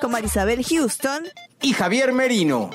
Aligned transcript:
con 0.00 0.10
Marisabel 0.10 0.64
Houston. 0.64 1.24
y 1.62 1.72
Javier 1.74 2.12
Merino. 2.12 2.70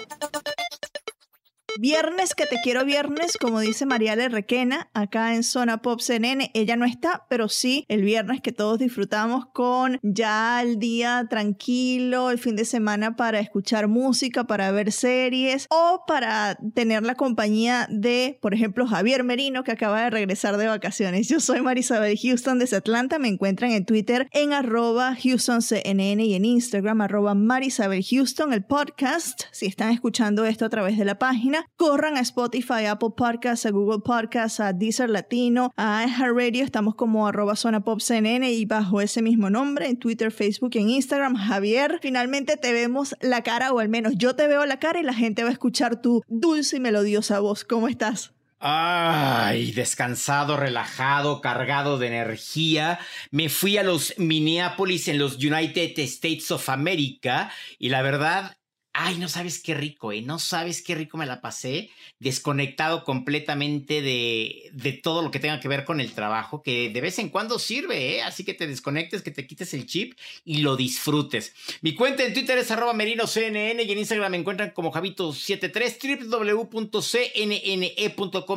Viernes 1.77 2.35
que 2.35 2.45
te 2.45 2.55
quiero 2.63 2.85
viernes, 2.85 3.35
como 3.37 3.59
dice 3.59 3.85
Mariale 3.85 4.29
Requena, 4.29 4.89
acá 4.93 5.35
en 5.35 5.43
Zona 5.43 5.81
Pop 5.81 5.99
CNN. 5.99 6.51
Ella 6.53 6.77
no 6.77 6.85
está, 6.85 7.25
pero 7.29 7.49
sí 7.49 7.83
el 7.89 8.01
viernes 8.01 8.39
que 8.39 8.53
todos 8.53 8.79
disfrutamos 8.79 9.47
con 9.47 9.99
ya 10.01 10.61
el 10.61 10.79
día 10.79 11.27
tranquilo, 11.29 12.31
el 12.31 12.39
fin 12.39 12.55
de 12.55 12.63
semana 12.63 13.17
para 13.17 13.39
escuchar 13.39 13.89
música, 13.89 14.45
para 14.45 14.71
ver 14.71 14.93
series 14.93 15.67
o 15.69 16.03
para 16.07 16.57
tener 16.73 17.03
la 17.03 17.15
compañía 17.15 17.87
de, 17.89 18.39
por 18.41 18.53
ejemplo, 18.53 18.87
Javier 18.87 19.25
Merino, 19.25 19.65
que 19.65 19.73
acaba 19.73 20.01
de 20.03 20.11
regresar 20.11 20.55
de 20.55 20.67
vacaciones. 20.67 21.27
Yo 21.27 21.41
soy 21.41 21.59
Marisabel 21.59 22.17
Houston 22.17 22.57
desde 22.57 22.77
Atlanta. 22.77 23.19
Me 23.19 23.27
encuentran 23.27 23.71
en 23.71 23.85
Twitter 23.85 24.29
en 24.31 24.53
arroba 24.53 25.17
HoustonCNN 25.21 26.21
y 26.21 26.35
en 26.35 26.45
Instagram 26.45 27.01
arroba 27.01 27.35
Marisabel 27.35 28.05
Houston, 28.09 28.53
el 28.53 28.63
podcast. 28.63 29.41
Si 29.51 29.65
están 29.65 29.91
escuchando 29.91 30.45
esto 30.45 30.63
a 30.63 30.69
través 30.69 30.97
de 30.97 31.03
la 31.03 31.19
página, 31.19 31.64
corran 31.75 32.17
a 32.17 32.21
Spotify, 32.21 32.85
Apple 32.85 33.09
Podcasts, 33.15 33.65
a 33.65 33.71
Google 33.71 33.99
Podcasts, 33.99 34.59
a 34.59 34.73
Deezer 34.73 35.09
Latino, 35.09 35.71
a 35.75 36.05
iHeartRadio. 36.05 36.63
Estamos 36.63 36.95
como 36.95 37.27
arroba 37.27 37.55
Pop 37.83 37.99
y 38.09 38.65
bajo 38.65 39.01
ese 39.01 39.21
mismo 39.21 39.49
nombre 39.49 39.87
en 39.87 39.97
Twitter, 39.97 40.31
Facebook 40.31 40.71
y 40.73 40.79
en 40.79 40.89
Instagram. 40.89 41.35
Javier, 41.35 41.99
finalmente 42.01 42.57
te 42.57 42.73
vemos 42.73 43.15
la 43.21 43.43
cara, 43.43 43.73
o 43.73 43.79
al 43.79 43.89
menos 43.89 44.13
yo 44.17 44.35
te 44.35 44.47
veo 44.47 44.65
la 44.65 44.79
cara 44.79 44.99
y 44.99 45.03
la 45.03 45.13
gente 45.13 45.43
va 45.43 45.49
a 45.49 45.53
escuchar 45.53 46.01
tu 46.01 46.23
dulce 46.27 46.77
y 46.77 46.79
melodiosa 46.79 47.39
voz. 47.39 47.63
¿Cómo 47.63 47.87
estás? 47.87 48.35
Ay, 48.59 49.73
descansado, 49.73 50.57
relajado, 50.57 51.41
cargado 51.41 51.97
de 51.99 52.07
energía. 52.07 52.99
Me 53.29 53.49
fui 53.49 53.77
a 53.77 53.83
los 53.83 54.15
Minneapolis 54.17 55.07
en 55.07 55.19
los 55.19 55.35
United 55.35 55.99
States 55.99 56.49
of 56.51 56.69
America 56.69 57.51
y 57.77 57.89
la 57.89 58.01
verdad, 58.01 58.57
ay, 58.97 59.17
no 59.17 59.27
sabes 59.27 59.59
qué 59.61 59.73
rico, 59.73 60.13
¿eh? 60.13 60.21
No 60.21 60.39
sabes 60.39 60.81
qué 60.81 60.95
rico 60.95 61.17
me 61.17 61.25
la 61.25 61.41
pasé, 61.41 61.89
desconectado 62.19 63.03
completamente 63.03 64.01
de, 64.01 64.69
de 64.71 64.93
todo 64.93 65.21
lo 65.21 65.31
que 65.31 65.39
tenga 65.39 65.59
que 65.59 65.67
ver 65.67 65.83
con 65.83 65.99
el 65.99 66.13
trabajo, 66.13 66.63
que 66.63 66.89
de 66.89 67.01
vez 67.01 67.19
en 67.19 67.27
cuando 67.27 67.59
sirve, 67.59 68.15
¿eh? 68.15 68.21
Así 68.23 68.45
que 68.45 68.53
te 68.53 68.67
desconectes, 68.67 69.21
que 69.21 69.31
te 69.31 69.45
quites 69.45 69.73
el 69.73 69.85
chip 69.85 70.17
y 70.45 70.59
lo 70.59 70.77
disfrutes. 70.77 71.53
Mi 71.81 71.93
cuenta 71.93 72.23
en 72.23 72.33
Twitter 72.33 72.57
es 72.57 72.71
arroba 72.71 72.93
merinoCNN 72.93 73.81
y 73.81 73.91
en 73.91 73.99
Instagram 73.99 74.31
me 74.31 74.37
encuentran 74.37 74.71
como 74.71 74.93
Javito73, 74.93 76.29
www.cnne.com 76.29 77.03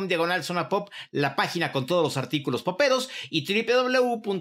diagonal 0.07 0.45
zona 0.45 0.69
pop, 0.69 0.89
la 1.11 1.35
página 1.35 1.73
con 1.73 1.85
todos 1.85 2.01
los 2.01 2.15
artículos 2.15 2.63
poperos 2.63 3.09
y 3.29 3.45
www.cnn.com 3.45 4.31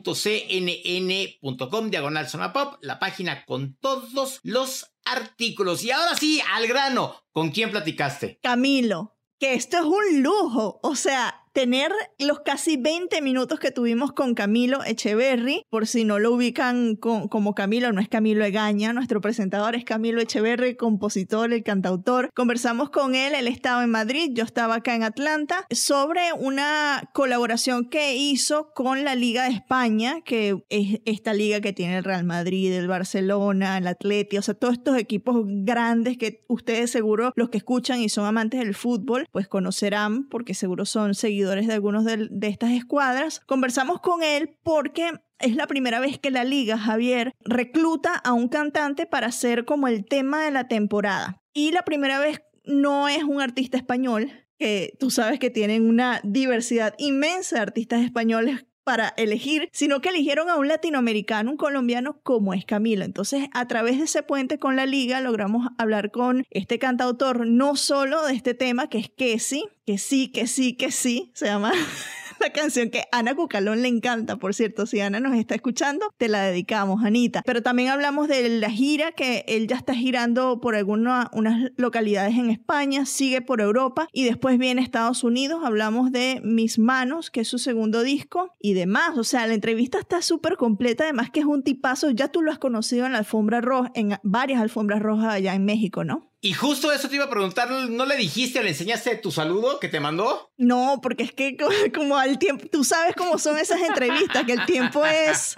diagonal 1.91 2.29
zona 2.29 2.53
pop, 2.53 2.77
la 2.83 3.01
página 3.01 3.45
con 3.45 3.75
todos 3.75 4.45
los 4.45 4.93
artículos. 5.11 5.85
Y 5.85 5.91
ahora 5.91 6.17
sí, 6.17 6.41
al 6.55 6.67
grano, 6.67 7.15
¿con 7.33 7.51
quién 7.51 7.71
platicaste? 7.71 8.39
Camilo, 8.43 9.17
que 9.39 9.55
esto 9.55 9.79
es 9.79 9.85
un 9.85 10.23
lujo. 10.23 10.81
O 10.83 10.95
sea, 10.95 11.48
tener 11.59 11.91
los 12.21 12.39
casi 12.43 12.77
20 12.77 13.21
minutos 13.21 13.59
que 13.59 13.73
tuvimos 13.73 14.13
con 14.13 14.37
Camilo 14.37 14.85
Echeverry, 14.85 15.65
por 15.71 15.89
si 15.89 16.05
no 16.05 16.21
lo 16.21 16.31
ubican 16.33 16.95
con- 16.95 17.27
como 17.27 17.57
Camilo, 17.57 17.91
no 17.91 18.01
es 18.01 18.09
Camilo 18.09 18.45
Egaña, 18.45 18.93
nuestro 18.93 19.21
presentador 19.21 19.75
es 19.75 19.85
Camilo 19.85 20.21
Echeverry, 20.21 20.77
compositor, 20.77 21.53
el 21.53 21.65
cantautor. 21.65 22.31
Conversamos 22.33 22.91
con 22.91 23.17
él, 23.17 23.35
él 23.35 23.49
estaba 23.49 23.83
en 23.83 23.91
Madrid, 23.91 24.31
yo 24.35 24.45
estaba 24.45 24.77
acá 24.77 24.95
en 24.95 25.03
Atlanta, 25.03 25.67
sobre 25.73 26.33
una 26.39 27.11
colaboración 27.13 27.89
que 27.91 28.15
hizo 28.15 28.71
con 28.73 29.03
la 29.03 29.17
Liga 29.17 29.43
de 29.49 29.55
España, 29.57 30.21
que 30.25 30.63
es 30.69 31.01
esta 31.07 31.35
liga 31.35 31.61
que 31.61 31.73
tiene 31.73 31.99
el 31.99 32.05
Real 32.05 32.23
Madrid, 32.23 32.73
el 32.73 32.87
Barcelona, 32.87 33.79
el 33.79 33.89
Atleti, 33.89 34.39
o 34.39 34.43
sea, 34.43 34.55
todos 34.55 34.75
estos 34.75 34.97
equipos 34.97 35.43
grandes 35.45 36.19
que 36.19 36.45
ustedes 36.47 36.93
seguro, 36.93 37.33
los 37.35 37.49
que 37.51 37.59
escuchan 37.59 38.01
y 38.01 38.09
son 38.09 38.27
amantes 38.27 38.61
del 38.61 38.77
fútbol, 38.77 39.27
pues 39.33 39.49
conocerán, 39.49 40.29
porque 40.29 40.55
seguro 40.55 40.85
son 40.85 41.17
seguidores 41.17 41.48
de 41.49 41.73
algunos 41.73 42.05
de, 42.05 42.29
de 42.31 42.49
estas 42.49 42.73
escuadras. 42.73 43.41
Conversamos 43.41 44.01
con 44.01 44.23
él 44.23 44.57
porque 44.63 45.13
es 45.39 45.55
la 45.55 45.67
primera 45.67 46.01
vez 46.01 46.19
que 46.19 46.31
la 46.31 46.45
liga, 46.45 46.79
Javier, 46.79 47.33
recluta 47.45 48.15
a 48.15 48.33
un 48.33 48.49
cantante 48.49 49.07
para 49.07 49.29
hacer 49.29 49.65
como 49.65 49.89
el 49.89 50.05
tema 50.05 50.45
de 50.45 50.51
la 50.51 50.69
temporada. 50.69 51.41
Y 51.53 51.73
la 51.73 51.83
primera 51.83 52.19
vez 52.19 52.43
no 52.65 53.09
es 53.09 53.25
un 53.25 53.41
artista 53.41 53.77
español, 53.77 54.31
que 54.59 54.95
tú 54.99 55.11
sabes 55.11 55.39
que 55.39 55.51
tienen 55.51 55.89
una 55.89 56.21
diversidad 56.25 56.95
inmensa 56.99 57.57
de 57.57 57.63
artistas 57.63 58.05
españoles 58.05 58.67
para 58.89 59.13
elegir, 59.19 59.69
sino 59.71 60.01
que 60.01 60.09
eligieron 60.09 60.49
a 60.49 60.57
un 60.57 60.67
latinoamericano, 60.67 61.51
un 61.51 61.59
colombiano 61.59 62.21
como 62.23 62.55
es 62.55 62.65
Camilo. 62.65 63.05
Entonces, 63.05 63.51
a 63.53 63.69
través 63.69 63.99
de 63.99 64.05
ese 64.05 64.23
puente 64.23 64.59
con 64.59 64.77
la 64.77 64.87
liga, 64.87 65.21
logramos 65.21 65.69
hablar 65.77 66.11
con 66.11 66.47
este 66.49 66.79
cantautor, 66.79 67.47
no 67.47 67.77
solo 67.77 68.25
de 68.25 68.33
este 68.33 68.55
tema, 68.55 68.89
que 68.89 68.97
es 68.97 69.11
que 69.11 69.39
sí, 69.41 69.67
que 69.85 69.99
sí, 69.99 70.29
que 70.29 70.47
sí, 70.47 70.73
que 70.73 70.91
sí, 70.91 71.31
se 71.35 71.45
llama 71.45 71.71
la 72.41 72.51
canción 72.53 72.91
que 72.91 73.05
Ana 73.13 73.35
Cucalón 73.35 73.83
le 73.83 73.89
encanta, 73.89 74.37
por 74.37 74.55
cierto, 74.55 74.87
si 74.87 75.01
Ana 75.01 75.21
nos 75.21 75.37
está 75.37 75.55
escuchando, 75.55 76.13
te 76.17 76.29
la 76.29 76.43
dedicamos, 76.43 77.05
Anita. 77.05 77.43
Pero 77.45 77.63
también 77.63 77.89
hablamos 77.89 78.29
de 78.29 78.49
la 78.49 78.71
gira, 78.71 79.13
que 79.13 79.45
él 79.49 79.67
ya 79.67 79.77
está 79.77 79.95
girando 79.95 80.61
por 80.61 80.75
algunas 80.75 81.29
unas 81.33 81.73
localidades 81.77 82.37
en 82.37 82.51
España, 82.51 83.07
sigue 83.07 83.41
por 83.41 83.61
Europa 83.61 84.09
y 84.13 84.25
después 84.25 84.59
viene 84.59 84.81
a 84.81 84.85
Estados 84.85 85.25
Unidos. 85.25 85.63
Hablamos 85.65 86.13
de 86.13 86.41
Mis 86.45 86.79
Manos, 86.79 87.31
que 87.31 87.41
es 87.41 87.49
su 87.49 87.59
segundo 87.59 88.03
disco 88.03 88.55
y 88.61 88.75
demás. 88.75 89.17
O 89.17 89.25
sea, 89.25 89.47
la 89.47 89.55
entrevista 89.55 89.99
está 89.99 90.23
súper 90.23 90.57
completa, 90.57 91.05
además 91.05 91.31
que 91.31 91.41
es 91.41 91.47
un 91.47 91.63
tipazo, 91.63 92.11
ya 92.11 92.29
tú 92.29 92.43
lo 92.43 92.51
has 92.51 92.59
conocido 92.59 93.07
en 93.07 93.13
la 93.13 93.19
alfombra 93.19 93.61
roja, 93.61 93.91
en 93.95 94.17
varias 94.23 94.61
alfombras 94.61 95.03
rojas 95.03 95.35
allá 95.35 95.55
en 95.55 95.65
México, 95.65 96.05
¿no? 96.05 96.29
Y 96.41 96.53
justo 96.53 96.93
eso 96.93 97.09
te 97.09 97.17
iba 97.17 97.25
a 97.25 97.31
preguntar, 97.31 97.69
¿no 97.69 98.07
le 98.07 98.17
dijiste 98.17 98.61
o 98.61 98.63
le 98.63 98.69
enseñaste 98.69 99.17
tu 99.17 99.33
saludo 99.33 99.81
que 99.81 99.89
te 99.89 99.99
mandó? 99.99 100.53
No, 100.57 101.01
porque 101.03 101.25
es 101.25 101.33
que 101.33 101.57
co- 101.57 101.69
como 101.95 102.17
al 102.17 102.39
tiempo, 102.39 102.67
tú 102.71 102.85
sabes 102.85 103.17
cómo 103.17 103.39
son 103.39 103.59
esas 103.59 103.81
entrevistas, 103.81 104.45
que 104.45 104.53
el 104.53 104.65
tiempo 104.65 105.05
es 105.05 105.57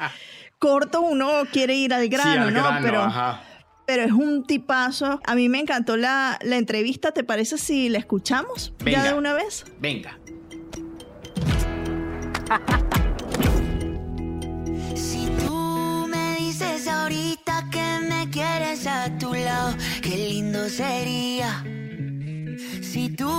corto, 0.59 1.03
uno 1.03 1.43
quiere 1.53 1.75
ir 1.75 1.93
al 1.93 2.09
grano, 2.09 2.47
al 2.47 2.55
¿no? 2.55 2.63
grano, 2.63 2.79
pero, 2.83 3.03
ajá. 3.03 3.43
pero 3.87 4.03
es 4.05 4.13
un 4.13 4.47
tipazo. 4.47 5.21
A 5.27 5.35
mí 5.35 5.51
me 5.51 5.59
encantó 5.61 5.99
la, 5.99 6.39
la 6.43 6.57
entrevista, 6.57 7.13
¿te 7.13 7.25
parece 7.25 7.59
si 7.59 7.91
la 7.91 7.99
escuchamos 7.99 8.73
Venga. 8.79 9.03
ya 9.05 9.13
de 9.13 9.19
una 9.19 9.35
vez? 9.35 9.65
Venga. 9.81 10.19
a 19.15 19.19
tu 19.19 19.35
lado, 19.35 19.77
qué 20.03 20.17
lindo 20.17 20.69
sería. 20.69 21.65
Si 22.83 23.09
tú 23.11 23.31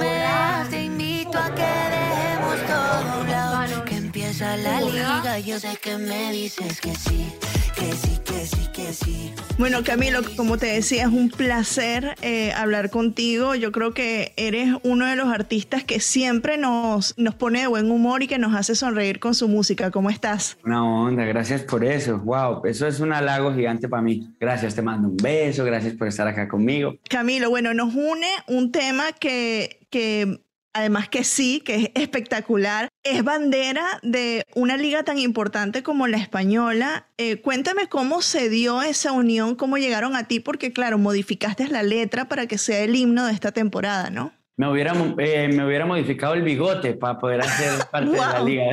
me 0.00 0.18
das, 0.20 0.68
te 0.70 0.84
invito 0.84 1.38
a 1.38 1.54
que 1.54 1.70
dejemos 1.96 2.56
todo 2.66 3.12
a 3.12 3.18
un 3.20 3.30
lado. 3.30 3.84
Que 3.84 3.96
empieza 3.96 4.56
la 4.56 4.80
liga, 4.80 5.38
yo 5.38 5.58
sé 5.60 5.76
que 5.80 5.96
me 5.96 6.32
dices 6.32 6.80
que 6.80 6.94
sí, 6.94 7.32
que 7.76 7.92
sí, 7.92 8.18
que 8.24 8.46
sí, 8.46 8.68
que 8.72 8.92
sí. 8.92 9.32
Bueno, 9.58 9.84
Camilo, 9.84 10.20
como 10.36 10.56
te 10.56 10.66
decía, 10.66 11.02
es 11.02 11.08
un 11.08 11.30
placer 11.30 12.14
eh, 12.22 12.52
hablar 12.52 12.90
contigo. 12.90 13.54
Yo 13.54 13.70
creo 13.70 13.92
que 13.92 14.32
eres 14.36 14.74
uno 14.82 15.06
de 15.06 15.16
los 15.16 15.28
artistas 15.28 15.84
que 15.84 16.00
siempre 16.00 16.56
nos, 16.56 17.16
nos 17.18 17.34
pone 17.34 17.60
de 17.60 17.66
buen 17.66 17.90
humor 17.90 18.22
y 18.22 18.28
que 18.28 18.38
nos 18.38 18.54
hace 18.54 18.74
sonreír 18.74 19.20
con 19.20 19.34
su 19.34 19.48
música. 19.48 19.90
¿Cómo 19.90 20.10
estás? 20.10 20.58
Una 20.64 20.84
onda, 20.84 21.24
gracias 21.24 21.62
por 21.62 21.84
eso. 21.84 22.18
Wow, 22.18 22.62
eso 22.64 22.86
es 22.86 23.00
un 23.00 23.12
halago 23.12 23.54
gigante 23.54 23.88
para 23.88 24.02
mí. 24.02 24.34
Gracias, 24.40 24.74
te 24.74 24.82
mando 24.82 25.08
un 25.08 25.16
beso, 25.16 25.64
gracias 25.64 25.94
por 25.94 26.08
estar 26.08 26.26
acá 26.26 26.48
conmigo. 26.48 26.96
Camilo, 27.08 27.50
bueno, 27.50 27.74
nos 27.74 27.94
une 27.94 28.28
un 28.48 28.72
tema 28.72 29.12
que, 29.12 29.86
que 29.90 30.40
además 30.76 31.08
que 31.08 31.24
sí, 31.24 31.62
que 31.64 31.74
es 31.76 31.90
espectacular, 31.94 32.88
es 33.02 33.24
bandera 33.24 33.98
de 34.02 34.44
una 34.54 34.76
liga 34.76 35.04
tan 35.04 35.18
importante 35.18 35.82
como 35.82 36.06
la 36.06 36.18
española. 36.18 37.06
Eh, 37.16 37.40
cuéntame 37.40 37.88
cómo 37.88 38.20
se 38.20 38.50
dio 38.50 38.82
esa 38.82 39.12
unión, 39.12 39.56
cómo 39.56 39.78
llegaron 39.78 40.16
a 40.16 40.28
ti, 40.28 40.38
porque 40.38 40.74
claro, 40.74 40.98
modificaste 40.98 41.68
la 41.68 41.82
letra 41.82 42.28
para 42.28 42.46
que 42.46 42.58
sea 42.58 42.80
el 42.80 42.94
himno 42.94 43.24
de 43.24 43.32
esta 43.32 43.52
temporada, 43.52 44.10
¿no? 44.10 44.32
Me 44.58 44.70
hubiera, 44.70 44.92
eh, 45.18 45.48
me 45.48 45.66
hubiera 45.66 45.86
modificado 45.86 46.34
el 46.34 46.42
bigote 46.42 46.92
para 46.92 47.18
poder 47.18 47.40
hacer 47.40 47.72
parte 47.90 48.10
de 48.10 48.16
la 48.16 48.42
liga. 48.42 48.64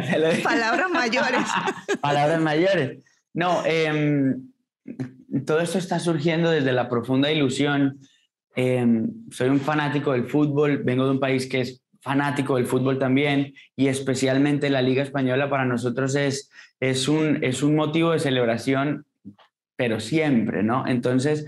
Palabras 0.43 0.89
mayores. 0.91 1.47
Palabras 2.01 2.41
mayores. 2.41 3.03
No, 3.33 3.63
em, 3.65 4.49
todo 5.45 5.61
esto 5.61 5.77
está 5.77 5.99
surgiendo 5.99 6.51
desde 6.51 6.73
la 6.73 6.89
profunda 6.89 7.31
ilusión. 7.31 7.99
Em, 8.55 9.09
soy 9.31 9.49
un 9.49 9.61
fanático 9.61 10.11
del 10.11 10.25
fútbol, 10.25 10.83
vengo 10.83 11.05
de 11.05 11.11
un 11.11 11.19
país 11.19 11.47
que 11.47 11.61
es 11.61 11.82
fanático 12.03 12.57
del 12.57 12.67
fútbol 12.67 12.99
también 12.99 13.53
y 13.77 13.87
especialmente 13.87 14.69
la 14.69 14.81
Liga 14.81 15.01
Española 15.01 15.49
para 15.49 15.63
nosotros 15.63 16.15
es, 16.15 16.51
es, 16.81 17.07
un, 17.07 17.41
es 17.41 17.63
un 17.63 17.75
motivo 17.75 18.11
de 18.11 18.19
celebración, 18.19 19.05
pero 19.77 20.01
siempre, 20.01 20.63
¿no? 20.63 20.85
Entonces, 20.85 21.47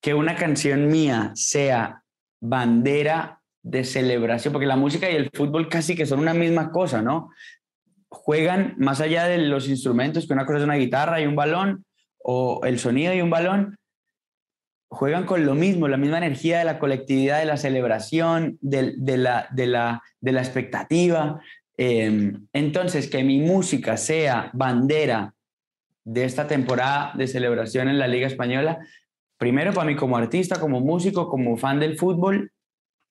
que 0.00 0.14
una 0.14 0.34
canción 0.34 0.88
mía 0.88 1.30
sea 1.34 2.02
bandera 2.40 3.40
de 3.62 3.84
celebración, 3.84 4.52
porque 4.52 4.66
la 4.66 4.76
música 4.76 5.08
y 5.08 5.14
el 5.14 5.30
fútbol 5.32 5.68
casi 5.68 5.94
que 5.94 6.04
son 6.04 6.18
una 6.18 6.34
misma 6.34 6.72
cosa, 6.72 7.00
¿no? 7.00 7.30
Juegan 8.08 8.74
más 8.78 9.00
allá 9.00 9.26
de 9.26 9.38
los 9.38 9.68
instrumentos, 9.68 10.26
que 10.26 10.32
una 10.32 10.44
cosa 10.44 10.58
es 10.58 10.64
una 10.64 10.74
guitarra 10.74 11.20
y 11.20 11.26
un 11.26 11.36
balón, 11.36 11.84
o 12.18 12.60
el 12.64 12.80
sonido 12.80 13.14
y 13.14 13.20
un 13.20 13.30
balón, 13.30 13.78
juegan 14.92 15.24
con 15.24 15.46
lo 15.46 15.54
mismo, 15.54 15.88
la 15.88 15.96
misma 15.96 16.18
energía 16.18 16.58
de 16.58 16.66
la 16.66 16.78
colectividad, 16.78 17.38
de 17.38 17.46
la 17.46 17.56
celebración, 17.56 18.58
de, 18.60 18.82
la, 19.16 19.48
de, 19.50 19.66
la, 19.66 20.02
de 20.20 20.32
la, 20.32 20.40
expectativa. 20.40 21.40
Em, 21.78 22.46
entonces, 22.52 23.08
que 23.08 23.24
mi 23.24 23.40
música 23.40 23.96
sea 23.96 24.50
bandera 24.52 25.34
de 26.04 26.24
esta 26.24 26.46
temporada 26.46 27.12
de 27.16 27.26
celebración 27.26 27.88
en 27.88 27.98
la 27.98 28.06
Liga 28.06 28.26
Española, 28.26 28.80
primero 29.38 29.72
para 29.72 29.86
mí 29.86 29.96
como 29.96 30.18
artista, 30.18 30.60
como 30.60 30.80
músico, 30.80 31.26
como 31.26 31.56
fan 31.56 31.80
del 31.80 31.96
fútbol, 31.96 32.52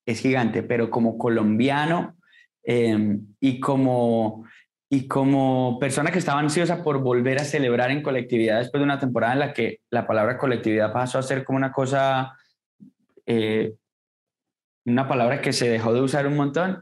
es 0.06 0.20
gigante, 0.20 0.62
pero 0.62 0.92
como 0.92 1.18
colombiano 1.18 2.16
em, 2.64 3.26
y 3.40 3.60
como 3.60 4.46
y 4.94 5.08
como 5.08 5.80
persona 5.80 6.12
que 6.12 6.20
estaba 6.20 6.42
ansiosa 6.42 6.84
por 6.84 7.00
volver 7.00 7.40
a 7.40 7.46
celebrar 7.46 7.92
en 7.92 8.04
colectividad 8.04 8.60
después 8.60 8.82
de 8.82 8.84
una 8.84 9.00
temporada 9.00 9.32
en 9.32 9.40
la 9.40 9.54
que 9.54 9.80
la 9.90 10.06
palabra 10.06 10.38
colectividad 10.38 10.92
pasó 10.92 11.18
a 11.18 11.24
ser 11.24 11.46
como 11.46 11.56
una 11.56 11.72
cosa, 11.72 12.38
eh, 13.26 13.74
una 14.84 15.08
palabra 15.08 15.40
que 15.40 15.54
se 15.54 15.70
dejó 15.70 15.94
de 15.94 16.02
usar 16.02 16.28
un 16.28 16.36
montón, 16.36 16.82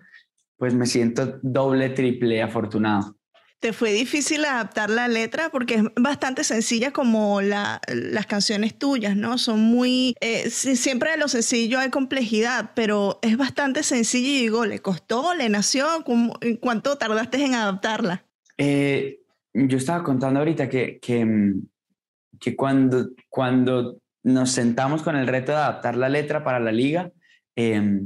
pues 0.57 0.73
me 0.73 0.88
siento 0.88 1.38
doble, 1.44 1.89
triple 1.89 2.41
afortunado. 2.41 3.19
¿Te 3.59 3.73
fue 3.73 3.91
difícil 3.91 4.45
adaptar 4.45 4.89
la 4.89 5.09
letra? 5.09 5.50
Porque 5.50 5.75
es 5.75 5.83
bastante 6.00 6.45
sencilla 6.45 6.91
como 6.91 7.41
las 7.41 8.25
canciones 8.25 8.77
tuyas, 8.77 9.17
¿no? 9.17 9.38
Son 9.38 9.59
muy... 9.59 10.15
Eh, 10.21 10.50
siempre 10.50 11.11
de 11.11 11.17
lo 11.17 11.27
sencillo 11.27 11.77
hay 11.77 11.89
complejidad, 11.89 12.71
pero 12.73 13.19
es 13.21 13.35
bastante 13.35 13.83
sencillo 13.83 14.29
y 14.29 14.41
digo, 14.44 14.65
¿le 14.65 14.79
costó? 14.79 15.33
¿Le 15.35 15.50
nació? 15.50 15.88
¿Cuánto 16.61 16.97
tardaste 16.97 17.44
en 17.44 17.53
adaptarla? 17.53 18.23
Eh, 18.57 19.19
yo 19.53 19.77
estaba 19.77 20.05
contando 20.05 20.39
ahorita 20.39 20.69
que, 20.69 20.97
que, 21.00 21.25
mm, 21.25 21.67
que, 22.39 22.55
cuando, 22.55 23.09
cuando 23.27 23.97
nos 24.23 24.51
sentamos 24.51 25.03
con 25.03 25.17
el 25.17 25.27
reto 25.27 25.51
de 25.51 25.57
adaptar 25.57 25.97
la 25.97 26.07
letra 26.07 26.45
para 26.45 26.62
la 26.62 26.71
liga, 26.71 27.12
eh, 27.57 28.00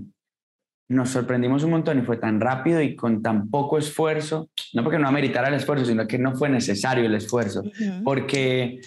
nos 0.94 1.10
sorprendimos 1.10 1.63
un 1.63 1.72
montón 1.72 2.00
y 2.00 2.04
fue 2.04 2.18
tan 2.18 2.40
rápido 2.40 2.81
y 2.81 2.95
con 2.95 3.22
tan 3.22 3.50
poco 3.50 3.78
esfuerzo, 3.78 4.50
no 4.74 4.84
porque 4.84 5.00
no 5.00 5.07
ameritara 5.07 5.48
el 5.48 5.56
esfuerzo, 5.56 5.86
sino 5.86 6.07
que 6.07 6.19
no 6.19 6.36
fue 6.36 6.50
necesario 6.50 7.06
el 7.06 7.16
esfuerzo, 7.16 7.63
porque 8.04 8.80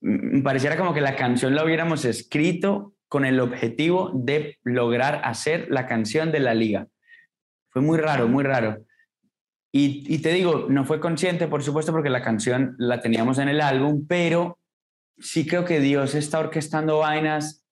me 0.00 0.42
pareciera 0.42 0.76
como 0.76 0.94
que 0.94 1.00
la 1.00 1.16
canción 1.16 1.54
la 1.54 1.64
hubiéramos 1.64 2.04
escrito 2.04 2.94
con 3.08 3.24
el 3.24 3.40
objetivo 3.40 4.10
de 4.14 4.58
lograr 4.62 5.20
hacer 5.24 5.66
la 5.70 5.86
canción 5.86 6.32
de 6.32 6.40
la 6.40 6.54
liga. 6.54 6.86
Fue 7.68 7.82
muy 7.82 7.98
raro, 7.98 8.28
muy 8.28 8.44
raro. 8.44 8.84
Y, 9.72 10.04
y 10.12 10.18
te 10.18 10.32
digo, 10.32 10.66
no 10.68 10.84
fue 10.84 10.98
consciente, 10.98 11.46
por 11.46 11.62
supuesto, 11.62 11.92
porque 11.92 12.10
la 12.10 12.22
canción 12.22 12.74
la 12.78 13.00
teníamos 13.00 13.38
en 13.38 13.48
el 13.48 13.60
álbum, 13.60 14.06
pero 14.08 14.58
sí 15.18 15.46
creo 15.46 15.64
que 15.64 15.80
Dios 15.80 16.14
está 16.14 16.40
orquestando 16.40 16.98
vainas 16.98 17.64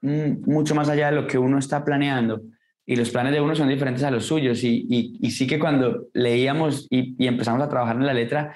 mm, 0.00 0.50
mucho 0.50 0.74
más 0.74 0.88
allá 0.88 1.10
de 1.10 1.16
lo 1.16 1.26
que 1.26 1.38
uno 1.38 1.58
está 1.58 1.84
planeando 1.84 2.40
y 2.86 2.96
los 2.96 3.10
planes 3.10 3.32
de 3.32 3.40
uno 3.40 3.54
son 3.54 3.68
diferentes 3.68 4.04
a 4.04 4.10
los 4.10 4.26
suyos. 4.26 4.62
Y, 4.62 4.86
y, 5.20 5.30
sí 5.30 5.46
que 5.46 5.58
cuando 5.58 6.08
leíamos 6.12 6.86
y, 6.90 7.14
y, 7.22 7.26
empezamos 7.26 7.62
a 7.62 7.68
trabajar 7.68 7.96
en 7.96 8.06
la 8.06 8.14
letra, 8.14 8.54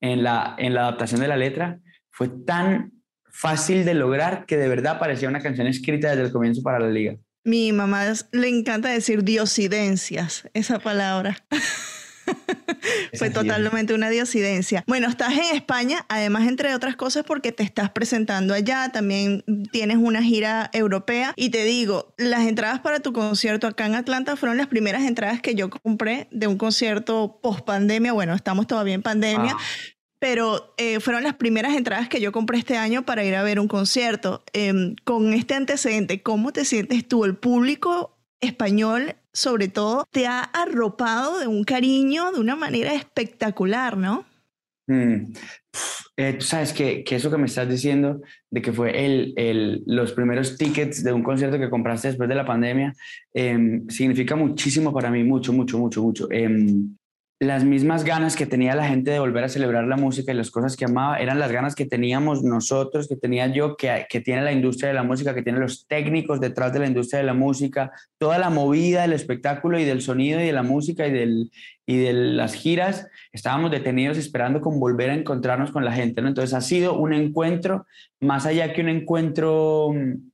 en 0.00 0.22
la, 0.22 0.54
en 0.58 0.74
la 0.74 0.82
adaptación 0.82 1.20
de 1.20 1.28
la 1.28 1.36
letra, 1.36 1.78
fue 2.10 2.28
tan 2.28 2.92
fácil 3.30 3.84
de 3.84 3.94
lograr 3.94 4.44
que 4.46 4.56
de 4.56 4.68
verdad 4.68 4.98
parecía 4.98 5.28
una 5.28 5.40
canción 5.40 5.66
escrita 5.66 6.10
desde 6.10 6.24
el 6.24 6.32
comienzo 6.32 6.62
para 6.62 6.80
la 6.80 6.90
liga. 6.90 7.16
Mi 7.44 7.72
mamá 7.72 8.04
le 8.32 8.48
encanta 8.48 8.90
decir 8.90 9.24
diosidencias, 9.24 10.48
esa 10.52 10.78
palabra. 10.78 11.38
Fue 13.18 13.30
totalmente 13.30 13.94
una 13.94 14.10
diosidencia. 14.10 14.84
Bueno, 14.86 15.08
estás 15.08 15.32
en 15.32 15.54
España, 15.54 16.04
además, 16.08 16.48
entre 16.48 16.74
otras 16.74 16.96
cosas, 16.96 17.24
porque 17.24 17.52
te 17.52 17.62
estás 17.62 17.90
presentando 17.90 18.54
allá, 18.54 18.90
también 18.92 19.44
tienes 19.72 19.96
una 19.98 20.22
gira 20.22 20.70
europea. 20.72 21.32
Y 21.36 21.50
te 21.50 21.64
digo, 21.64 22.14
las 22.16 22.46
entradas 22.46 22.80
para 22.80 23.00
tu 23.00 23.12
concierto 23.12 23.66
acá 23.66 23.86
en 23.86 23.94
Atlanta 23.94 24.36
fueron 24.36 24.56
las 24.56 24.66
primeras 24.66 25.02
entradas 25.02 25.40
que 25.40 25.54
yo 25.54 25.70
compré 25.70 26.28
de 26.30 26.46
un 26.46 26.56
concierto 26.56 27.38
post 27.42 27.64
pandemia. 27.64 28.12
Bueno, 28.12 28.34
estamos 28.34 28.66
todavía 28.66 28.94
en 28.94 29.02
pandemia. 29.02 29.56
Ah. 29.58 29.62
Pero 30.20 30.74
eh, 30.76 31.00
fueron 31.00 31.22
las 31.22 31.34
primeras 31.34 31.74
entradas 31.74 32.10
que 32.10 32.20
yo 32.20 32.30
compré 32.30 32.58
este 32.58 32.76
año 32.76 33.06
para 33.06 33.24
ir 33.24 33.34
a 33.34 33.42
ver 33.42 33.58
un 33.58 33.68
concierto. 33.68 34.44
Em, 34.52 34.94
con 35.04 35.32
este 35.32 35.54
antecedente, 35.54 36.22
¿cómo 36.22 36.52
te 36.52 36.66
sientes 36.66 37.08
tú? 37.08 37.24
¿El 37.24 37.36
público 37.36 38.19
español 38.40 39.14
sobre 39.32 39.68
todo, 39.68 40.06
te 40.10 40.26
ha 40.26 40.40
arropado 40.40 41.38
de 41.38 41.46
un 41.46 41.64
cariño 41.64 42.32
de 42.32 42.40
una 42.40 42.56
manera 42.56 42.94
espectacular, 42.94 43.96
¿no? 43.96 44.24
Mm. 44.86 45.32
Eh, 46.16 46.34
tú 46.34 46.44
sabes 46.44 46.72
que, 46.72 47.04
que, 47.04 47.16
eso 47.16 47.30
que 47.30 47.38
me 47.38 47.46
estás 47.46 47.68
diciendo, 47.68 48.20
de 48.50 48.60
que 48.60 48.72
fue 48.72 49.04
el, 49.04 49.32
el, 49.36 49.82
los 49.86 50.12
primeros 50.12 50.58
tickets 50.58 51.02
de 51.02 51.12
un 51.12 51.22
concierto 51.22 51.58
que 51.58 51.70
compraste 51.70 52.08
después 52.08 52.28
de 52.28 52.34
la 52.34 52.44
pandemia, 52.44 52.92
em, 53.32 53.88
significa 53.88 54.36
muchísimo 54.36 54.92
para 54.92 55.10
mí, 55.10 55.22
mucho, 55.22 55.52
mucho, 55.52 55.78
mucho, 55.78 56.02
mucho. 56.02 56.28
Em, 56.30 56.96
las 57.42 57.64
mismas 57.64 58.04
ganas 58.04 58.36
que 58.36 58.44
tenía 58.44 58.74
la 58.74 58.86
gente 58.86 59.10
de 59.10 59.18
volver 59.18 59.44
a 59.44 59.48
celebrar 59.48 59.86
la 59.86 59.96
música 59.96 60.30
y 60.30 60.34
las 60.34 60.50
cosas 60.50 60.76
que 60.76 60.84
amaba 60.84 61.18
eran 61.18 61.38
las 61.38 61.50
ganas 61.50 61.74
que 61.74 61.86
teníamos 61.86 62.42
nosotros, 62.42 63.08
que 63.08 63.16
tenía 63.16 63.46
yo, 63.46 63.78
que, 63.78 64.06
que 64.10 64.20
tiene 64.20 64.42
la 64.42 64.52
industria 64.52 64.88
de 64.88 64.94
la 64.94 65.04
música, 65.04 65.34
que 65.34 65.42
tiene 65.42 65.58
los 65.58 65.86
técnicos 65.86 66.38
detrás 66.38 66.70
de 66.74 66.80
la 66.80 66.86
industria 66.86 67.20
de 67.20 67.24
la 67.24 67.32
música, 67.32 67.92
toda 68.18 68.38
la 68.38 68.50
movida 68.50 69.02
del 69.02 69.14
espectáculo 69.14 69.78
y 69.78 69.86
del 69.86 70.02
sonido 70.02 70.38
y 70.38 70.44
de 70.44 70.52
la 70.52 70.62
música 70.62 71.06
y, 71.06 71.12
del, 71.12 71.50
y 71.86 71.96
de 71.96 72.12
las 72.12 72.52
giras. 72.52 73.08
Estábamos 73.32 73.70
detenidos 73.70 74.18
esperando 74.18 74.60
con 74.60 74.78
volver 74.78 75.08
a 75.08 75.14
encontrarnos 75.14 75.70
con 75.70 75.82
la 75.82 75.92
gente. 75.92 76.20
¿no? 76.20 76.28
Entonces 76.28 76.52
ha 76.52 76.60
sido 76.60 76.98
un 76.98 77.14
encuentro, 77.14 77.86
más 78.20 78.44
allá 78.44 78.74
que 78.74 78.82
un 78.82 78.90
encuentro 78.90 79.94
mm, 79.94 80.29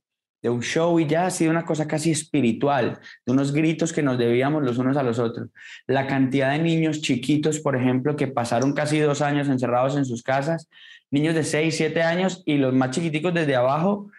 de 0.47 0.51
un 0.51 0.61
show 0.61 0.97
y 0.97 1.05
ya 1.05 1.25
ha 1.25 1.29
sido 1.29 1.51
una 1.51 1.65
cosa 1.65 1.87
casi 1.87 2.09
espiritual, 2.09 2.99
de 3.25 3.33
unos 3.33 3.51
gritos 3.51 3.91
que 3.91 4.01
nos 4.01 4.17
debíamos 4.17 4.63
los 4.63 4.77
unos 4.77 4.95
a 4.95 5.03
los 5.03 5.19
otros. 5.19 5.49
La 5.87 6.07
cantidad 6.07 6.51
de 6.51 6.59
niños 6.59 7.01
chiquitos, 7.01 7.59
por 7.59 7.75
ejemplo, 7.75 8.15
que 8.15 8.27
pasaron 8.27 8.73
casi 8.73 8.99
dos 8.99 9.21
años 9.21 9.49
encerrados 9.49 9.97
en 9.97 10.05
sus 10.05 10.23
casas, 10.23 10.69
niños 11.11 11.35
de 11.35 11.43
6, 11.43 11.75
7 11.75 12.01
años 12.01 12.43
y 12.45 12.57
los 12.57 12.73
más 12.73 12.91
chiquiticos 12.91 13.33
desde 13.33 13.57
abajo, 13.57 14.09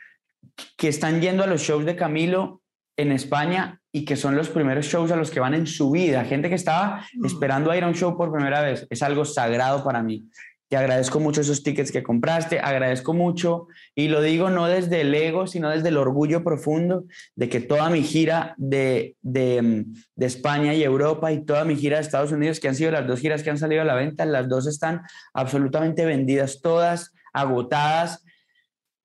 que 0.77 0.89
están 0.89 1.23
yendo 1.23 1.45
a 1.45 1.47
los 1.47 1.63
shows 1.63 1.87
de 1.87 1.97
Camilo 1.97 2.61
en 2.99 3.13
España 3.13 3.81
y 3.91 4.05
que 4.05 4.17
son 4.17 4.37
los 4.37 4.51
primeros 4.51 4.85
shows 4.85 5.11
a 5.11 5.17
los 5.17 5.31
que 5.31 5.41
van 5.41 5.55
en 5.55 5.67
su 5.67 5.91
vida, 5.91 6.27
gente 6.27 6.51
que 6.51 6.57
estaba 6.57 7.07
mm. 7.15 7.25
esperando 7.25 7.71
a 7.71 7.77
ir 7.77 7.85
a 7.85 7.89
un 7.89 7.95
show 7.95 8.19
por 8.19 8.31
primera 8.31 8.61
vez, 8.61 8.87
es 8.91 9.03
algo 9.03 9.25
sagrado 9.25 9.83
para 9.83 10.03
mí. 10.03 10.27
Te 10.69 10.77
agradezco 10.77 11.19
mucho 11.19 11.41
esos 11.41 11.63
tickets 11.63 11.91
que 11.91 12.03
compraste, 12.03 12.61
agradezco 12.61 13.15
mucho, 13.15 13.69
y 13.95 14.09
lo 14.09 14.21
digo 14.21 14.51
no 14.51 14.67
desde 14.67 15.01
el 15.01 15.15
ego, 15.15 15.47
sino 15.47 15.71
desde 15.71 15.89
el 15.89 15.97
orgullo 15.97 16.45
profundo 16.45 17.05
de 17.37 17.49
que 17.49 17.61
toda 17.61 17.89
mi 17.89 18.03
gira 18.03 18.55
de, 18.59 19.17
de, 19.23 19.87
de, 20.15 20.27
España 20.27 20.75
y 20.75 20.83
Europa 20.83 21.33
y 21.33 21.43
toda 21.45 21.65
mi 21.65 21.75
gira 21.75 21.97
de 21.97 22.03
Estados 22.03 22.33
Unidos, 22.33 22.61
que 22.61 22.69
han 22.69 22.75
sido 22.75 22.91
las 22.91 23.07
dos 23.07 23.19
giras 23.19 23.43
que 23.43 23.49
han 23.49 23.57
salido 23.57 23.81
a 23.81 23.87
la 23.87 23.95
venta, 23.95 24.27
las 24.27 24.47
dos 24.47 24.67
están 24.67 25.01
absolutamente 25.33 26.05
vendidas, 26.05 26.61
todas 26.61 27.13
agotadas. 27.33 28.25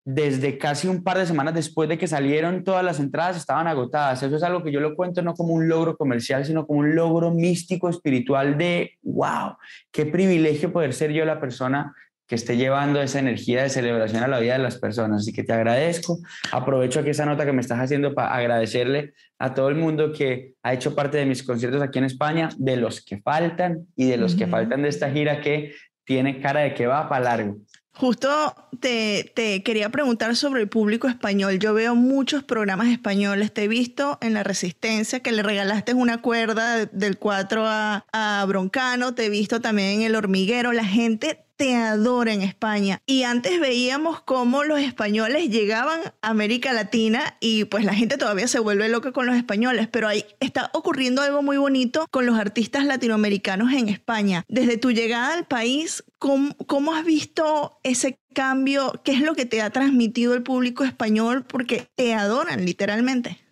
Desde 0.06 0.58
casi 0.58 0.88
un 0.88 1.04
par 1.04 1.18
de 1.18 1.26
semanas 1.26 1.54
después 1.54 1.88
de 1.88 1.98
que 1.98 2.08
salieron 2.08 2.64
todas 2.64 2.84
las 2.84 3.00
entradas 3.00 3.38
estaban 3.38 3.68
agotadas. 3.68 4.22
Eso 4.22 4.36
es 4.36 4.44
algo 4.44 4.64
que 4.64 4.72
yo 4.72 4.80
lo 4.80 4.96
cuento 4.96 5.22
no 5.22 5.34
como 5.34 5.54
un 5.54 5.70
logro 5.70 5.96
comercial, 5.96 6.46
sino 6.46 6.68
como 6.68 6.80
un 6.80 6.96
logro 6.96 7.32
místico, 7.32 7.90
espiritual 7.90 8.58
de, 8.58 8.98
wow, 9.02 9.56
qué 9.92 10.06
privilegio 10.06 10.74
poder 10.74 10.94
ser 10.94 11.12
yo 11.12 11.24
la 11.24 11.40
persona 11.40 11.94
que 12.28 12.36
esté 12.36 12.58
llevando 12.58 13.02
esa 13.02 13.20
energía 13.20 13.64
de 13.64 13.70
celebración 13.70 14.24
a 14.24 14.28
la 14.28 14.40
vida 14.40 14.54
de 14.54 14.64
las 14.64 14.78
personas. 14.78 15.22
Así 15.22 15.34
que 15.34 15.44
te 15.44 15.54
agradezco. 15.54 16.20
Aprovecho 16.52 17.00
aquí 17.00 17.10
esa 17.10 17.26
nota 17.26 17.46
que 17.46 17.54
me 17.54 17.62
estás 17.62 17.80
haciendo 17.80 18.14
para 18.14 18.34
agradecerle 18.34 19.14
a 19.40 19.54
todo 19.54 19.70
el 19.70 19.76
mundo 19.76 20.12
que 20.14 20.54
ha 20.64 20.74
hecho 20.74 20.96
parte 20.96 21.18
de 21.18 21.26
mis 21.26 21.44
conciertos 21.44 21.82
aquí 21.82 22.00
en 22.00 22.06
España, 22.06 22.50
de 22.58 22.78
los 22.78 23.04
que 23.04 23.22
faltan 23.22 23.88
y 23.96 24.08
de 24.08 24.18
los 24.18 24.36
que 24.36 24.48
faltan 24.48 24.84
de 24.84 24.90
esta 24.90 25.12
gira 25.12 25.42
que 25.42 25.74
tiene 26.06 26.42
cara 26.42 26.62
de 26.62 26.74
que 26.74 26.88
va 26.88 27.08
para 27.08 27.24
largo. 27.24 27.58
Justo 27.96 28.56
te, 28.80 29.32
te, 29.36 29.62
quería 29.62 29.90
preguntar 29.90 30.36
sobre 30.36 30.62
el 30.62 30.68
público 30.68 31.08
español. 31.08 31.60
Yo 31.60 31.76
veo 31.76 31.94
muchos 31.94 32.44
programas 32.44 32.88
españoles. 32.88 33.54
Te 33.54 33.66
he 33.66 33.68
visto 33.68 34.18
en 34.20 34.34
La 34.34 34.44
Resistencia 34.44 35.20
que 35.20 35.32
le 35.32 35.44
regalaste 35.44 35.94
una 35.94 36.20
cuerda 36.20 36.88
del 36.88 37.20
4 37.20 37.66
a, 37.68 38.06
a 38.12 38.46
Broncano. 38.48 39.14
Te 39.14 39.26
he 39.26 39.30
visto 39.30 39.62
también 39.62 40.02
en 40.02 40.02
El 40.02 40.16
Hormiguero. 40.16 40.74
La 40.74 40.86
gente 40.86 41.43
te 41.56 41.76
adora 41.76 42.34
en 42.34 42.42
España. 42.42 43.02
Y 43.06 43.24
antes 43.24 43.60
veíamos 43.60 44.22
cómo 44.22 44.64
los 44.64 44.80
españoles 44.80 45.50
llegaban 45.50 46.00
a 46.22 46.30
América 46.30 46.74
Latina 46.74 47.38
y 47.40 47.66
pues 47.66 47.86
la 47.86 47.94
gente 47.94 48.18
todavía 48.18 48.48
se 48.48 48.60
vuelve 48.60 48.90
loca 48.90 49.12
con 49.12 49.26
los 49.26 49.36
españoles, 49.36 49.88
pero 49.92 50.08
ahí 50.08 50.26
está 50.40 50.70
ocurriendo 50.74 51.22
algo 51.22 51.42
muy 51.42 51.58
bonito 51.58 52.06
con 52.12 52.26
los 52.26 52.38
artistas 52.38 52.86
latinoamericanos 52.86 53.74
en 53.74 53.90
España. 53.90 54.44
Desde 54.48 54.78
tu 54.78 54.92
llegada 54.92 55.34
al 55.34 55.46
país, 55.46 56.04
¿cómo, 56.20 56.94
has 56.94 57.06
visto 57.06 57.80
ese 57.84 58.18
cambio? 58.34 59.02
¿Qué 59.04 59.12
es 59.12 59.22
lo 59.22 59.36
que 59.36 59.46
te 59.46 59.62
ha 59.62 59.70
transmitido 59.70 60.34
el 60.34 60.44
público 60.44 60.84
español? 60.84 61.46
Porque 61.46 61.88
te 61.96 62.14
adoran 62.14 62.66
literalmente. 62.66 63.43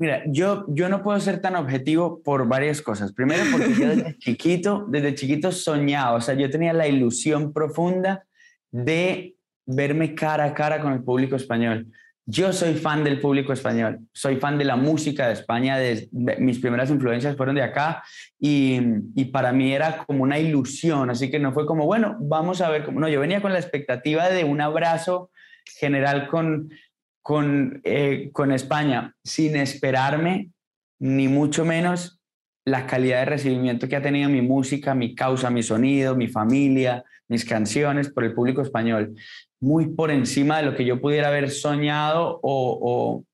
Mira, 0.00 0.22
yo, 0.26 0.64
yo 0.68 0.88
no 0.88 1.02
puedo 1.02 1.20
ser 1.20 1.42
tan 1.42 1.56
objetivo 1.56 2.22
por 2.22 2.48
varias 2.48 2.80
cosas. 2.80 3.12
Primero, 3.12 3.44
porque 3.52 3.74
yo 3.74 3.88
desde 3.88 4.16
chiquito, 4.18 4.86
desde 4.88 5.14
chiquito 5.14 5.52
soñaba, 5.52 6.16
o 6.16 6.20
sea, 6.22 6.34
yo 6.34 6.48
tenía 6.48 6.72
la 6.72 6.88
ilusión 6.88 7.52
profunda 7.52 8.24
de 8.70 9.36
verme 9.66 10.14
cara 10.14 10.44
a 10.44 10.54
cara 10.54 10.80
con 10.80 10.94
el 10.94 11.02
público 11.04 11.36
español. 11.36 11.86
Yo 12.24 12.50
soy 12.54 12.76
fan 12.76 13.04
del 13.04 13.20
público 13.20 13.52
español, 13.52 13.98
soy 14.10 14.36
fan 14.36 14.56
de 14.56 14.64
la 14.64 14.76
música 14.76 15.26
de 15.26 15.34
España, 15.34 15.76
de, 15.76 16.08
mis 16.38 16.60
primeras 16.60 16.88
influencias 16.88 17.36
fueron 17.36 17.56
de 17.56 17.62
acá 17.62 18.02
y, 18.38 18.80
y, 19.14 19.26
para 19.26 19.52
mí 19.52 19.72
era 19.74 20.04
como 20.06 20.22
una 20.22 20.38
ilusión, 20.38 21.10
así 21.10 21.30
que 21.30 21.38
no 21.38 21.52
fue 21.52 21.66
como, 21.66 21.84
bueno, 21.84 22.16
vamos 22.20 22.62
a 22.62 22.70
ver, 22.70 22.84
cómo 22.84 23.00
no, 23.00 23.08
yo 23.08 23.20
venía 23.20 23.42
con 23.42 23.52
la 23.52 23.58
expectativa 23.58 24.30
de 24.30 24.44
un 24.44 24.60
abrazo 24.60 25.30
general 25.78 26.28
con, 26.28 26.70
con, 27.22 27.80
eh, 27.84 28.30
con 28.32 28.52
España 28.52 29.14
sin 29.22 29.56
esperarme, 29.56 30.50
ni 30.98 31.28
mucho 31.28 31.64
menos 31.64 32.20
la 32.64 32.86
calidad 32.86 33.20
de 33.20 33.24
recibimiento 33.26 33.88
que 33.88 33.96
ha 33.96 34.02
tenido 34.02 34.28
mi 34.28 34.42
música, 34.42 34.94
mi 34.94 35.14
causa, 35.14 35.50
mi 35.50 35.62
sonido, 35.62 36.14
mi 36.14 36.28
familia, 36.28 37.04
mis 37.28 37.44
canciones 37.44 38.10
por 38.10 38.24
el 38.24 38.34
público 38.34 38.62
español, 38.62 39.14
muy 39.60 39.88
por 39.88 40.10
encima 40.10 40.58
de 40.58 40.64
lo 40.64 40.74
que 40.74 40.84
yo 40.84 41.00
pudiera 41.00 41.28
haber 41.28 41.50
soñado 41.50 42.40
o, 42.42 43.24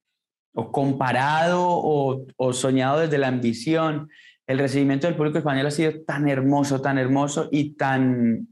comparado 0.73 1.63
o, 1.63 2.25
o, 2.37 2.53
soñado 2.53 3.01
desde 3.01 3.19
la 3.19 3.29
ambición. 3.29 4.09
El 4.47 4.59
recibimiento 4.59 5.07
del 5.07 5.17
público 5.17 5.39
español 5.39 5.67
ha 5.67 5.71
sido 5.71 6.03
tan 6.05 6.29
hermoso, 6.29 6.81
tan 6.81 6.99
hermoso 6.99 7.49
y 7.51 7.75
tan, 7.75 8.49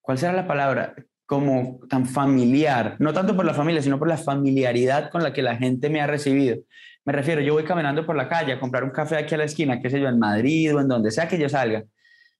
¿cuál 0.00 0.18
será 0.18 0.32
la 0.32 0.46
palabra? 0.46 0.94
Como 1.30 1.78
tan 1.88 2.06
familiar, 2.06 2.96
no 2.98 3.12
tanto 3.12 3.36
por 3.36 3.44
la 3.44 3.54
familia, 3.54 3.80
sino 3.80 4.00
por 4.00 4.08
la 4.08 4.16
familiaridad 4.16 5.10
con 5.10 5.22
la 5.22 5.32
que 5.32 5.42
la 5.42 5.56
gente 5.56 5.88
me 5.88 6.00
ha 6.00 6.08
recibido. 6.08 6.56
Me 7.04 7.12
refiero, 7.12 7.40
yo 7.40 7.52
voy 7.52 7.62
caminando 7.62 8.04
por 8.04 8.16
la 8.16 8.28
calle 8.28 8.54
a 8.54 8.58
comprar 8.58 8.82
un 8.82 8.90
café 8.90 9.16
aquí 9.16 9.36
a 9.36 9.38
la 9.38 9.44
esquina, 9.44 9.80
qué 9.80 9.90
sé 9.90 10.00
yo, 10.00 10.08
en 10.08 10.18
Madrid 10.18 10.74
o 10.74 10.80
en 10.80 10.88
donde 10.88 11.12
sea 11.12 11.28
que 11.28 11.38
yo 11.38 11.48
salga. 11.48 11.84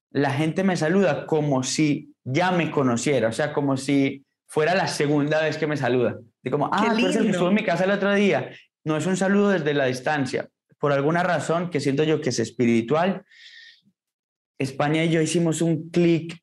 La 0.09 0.31
gente 0.31 0.65
me 0.65 0.75
saluda 0.75 1.25
como 1.25 1.63
si 1.63 2.13
ya 2.25 2.51
me 2.51 2.69
conociera, 2.69 3.29
o 3.29 3.31
sea, 3.31 3.53
como 3.53 3.77
si 3.77 4.25
fuera 4.45 4.75
la 4.75 4.87
segunda 4.87 5.41
vez 5.41 5.55
que 5.55 5.67
me 5.67 5.77
saluda. 5.77 6.17
De 6.43 6.51
como, 6.51 6.69
ah, 6.69 6.93
tú 6.93 7.05
eres 7.05 7.15
el 7.15 7.23
que 7.23 7.31
estuvo 7.31 7.47
en 7.47 7.55
mi 7.55 7.63
casa 7.63 7.85
el 7.85 7.91
otro 7.91 8.13
día. 8.13 8.49
No 8.83 8.97
es 8.97 9.05
un 9.05 9.15
saludo 9.15 9.51
desde 9.51 9.73
la 9.73 9.85
distancia. 9.85 10.49
Por 10.77 10.91
alguna 10.91 11.23
razón 11.23 11.69
que 11.69 11.79
siento 11.79 12.03
yo 12.03 12.19
que 12.19 12.31
es 12.31 12.39
espiritual, 12.39 13.23
España 14.57 15.05
y 15.05 15.11
yo 15.11 15.21
hicimos 15.21 15.61
un 15.61 15.89
clic 15.91 16.41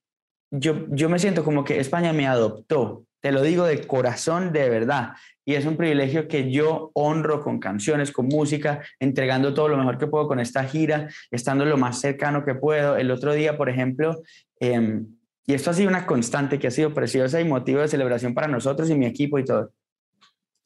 yo, 0.51 0.87
yo 0.89 1.09
me 1.09 1.19
siento 1.19 1.45
como 1.45 1.65
que 1.65 1.81
España 1.81 2.13
me 2.13 2.27
adoptó, 2.27 3.05
te 3.21 3.33
lo 3.33 3.43
digo 3.43 3.65
de 3.65 3.87
corazón, 3.87 4.53
de 4.53 4.69
verdad. 4.69 5.13
Y 5.45 5.55
es 5.55 5.65
un 5.65 5.77
privilegio 5.77 6.29
que 6.29 6.51
yo 6.51 6.91
honro 6.95 7.41
con 7.41 7.59
canciones, 7.59 8.13
con 8.13 8.27
música, 8.27 8.83
entregando 9.01 9.55
todo 9.55 9.69
lo 9.69 9.77
mejor 9.77 9.99
que 9.99 10.07
puedo 10.07 10.29
con 10.29 10.41
esta 10.41 10.65
gira, 10.65 11.09
estando 11.31 11.65
lo 11.65 11.77
más 11.77 12.01
cercano 12.01 12.45
que 12.45 12.55
puedo. 12.55 12.97
El 12.97 13.11
otro 13.11 13.33
día, 13.33 13.57
por 13.57 13.69
ejemplo, 13.69 14.23
em, 14.61 15.07
y 15.47 15.55
esto 15.55 15.71
ha 15.71 15.75
sido 15.75 15.89
una 15.89 16.07
constante 16.07 16.59
que 16.59 16.67
ha 16.67 16.71
sido 16.71 16.93
preciosa 16.93 17.41
y 17.41 17.45
motivo 17.45 17.81
de 17.81 17.89
celebración 17.89 18.35
para 18.35 18.49
nosotros 18.49 18.91
y 18.91 18.95
mi 18.95 19.07
equipo 19.07 19.39
y 19.39 19.45
todo. 19.45 19.73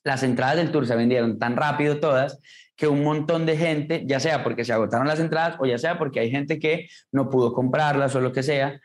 Las 0.04 0.24
entradas 0.24 0.56
del 0.56 0.72
tour 0.72 0.86
se 0.86 0.96
vendieron 0.96 1.38
tan 1.38 1.56
rápido 1.56 2.00
todas 2.00 2.40
que 2.74 2.88
un 2.88 3.04
montón 3.04 3.46
de 3.46 3.56
gente, 3.56 4.02
ya 4.04 4.18
sea 4.18 4.42
porque 4.42 4.64
se 4.64 4.72
agotaron 4.72 5.06
las 5.06 5.20
entradas 5.20 5.56
o 5.60 5.66
ya 5.66 5.78
sea 5.78 5.98
porque 5.98 6.18
hay 6.18 6.30
gente 6.32 6.58
que 6.58 6.88
no 7.12 7.30
pudo 7.30 7.52
comprarlas 7.52 8.16
o 8.16 8.20
lo 8.20 8.32
que 8.32 8.42
sea, 8.42 8.80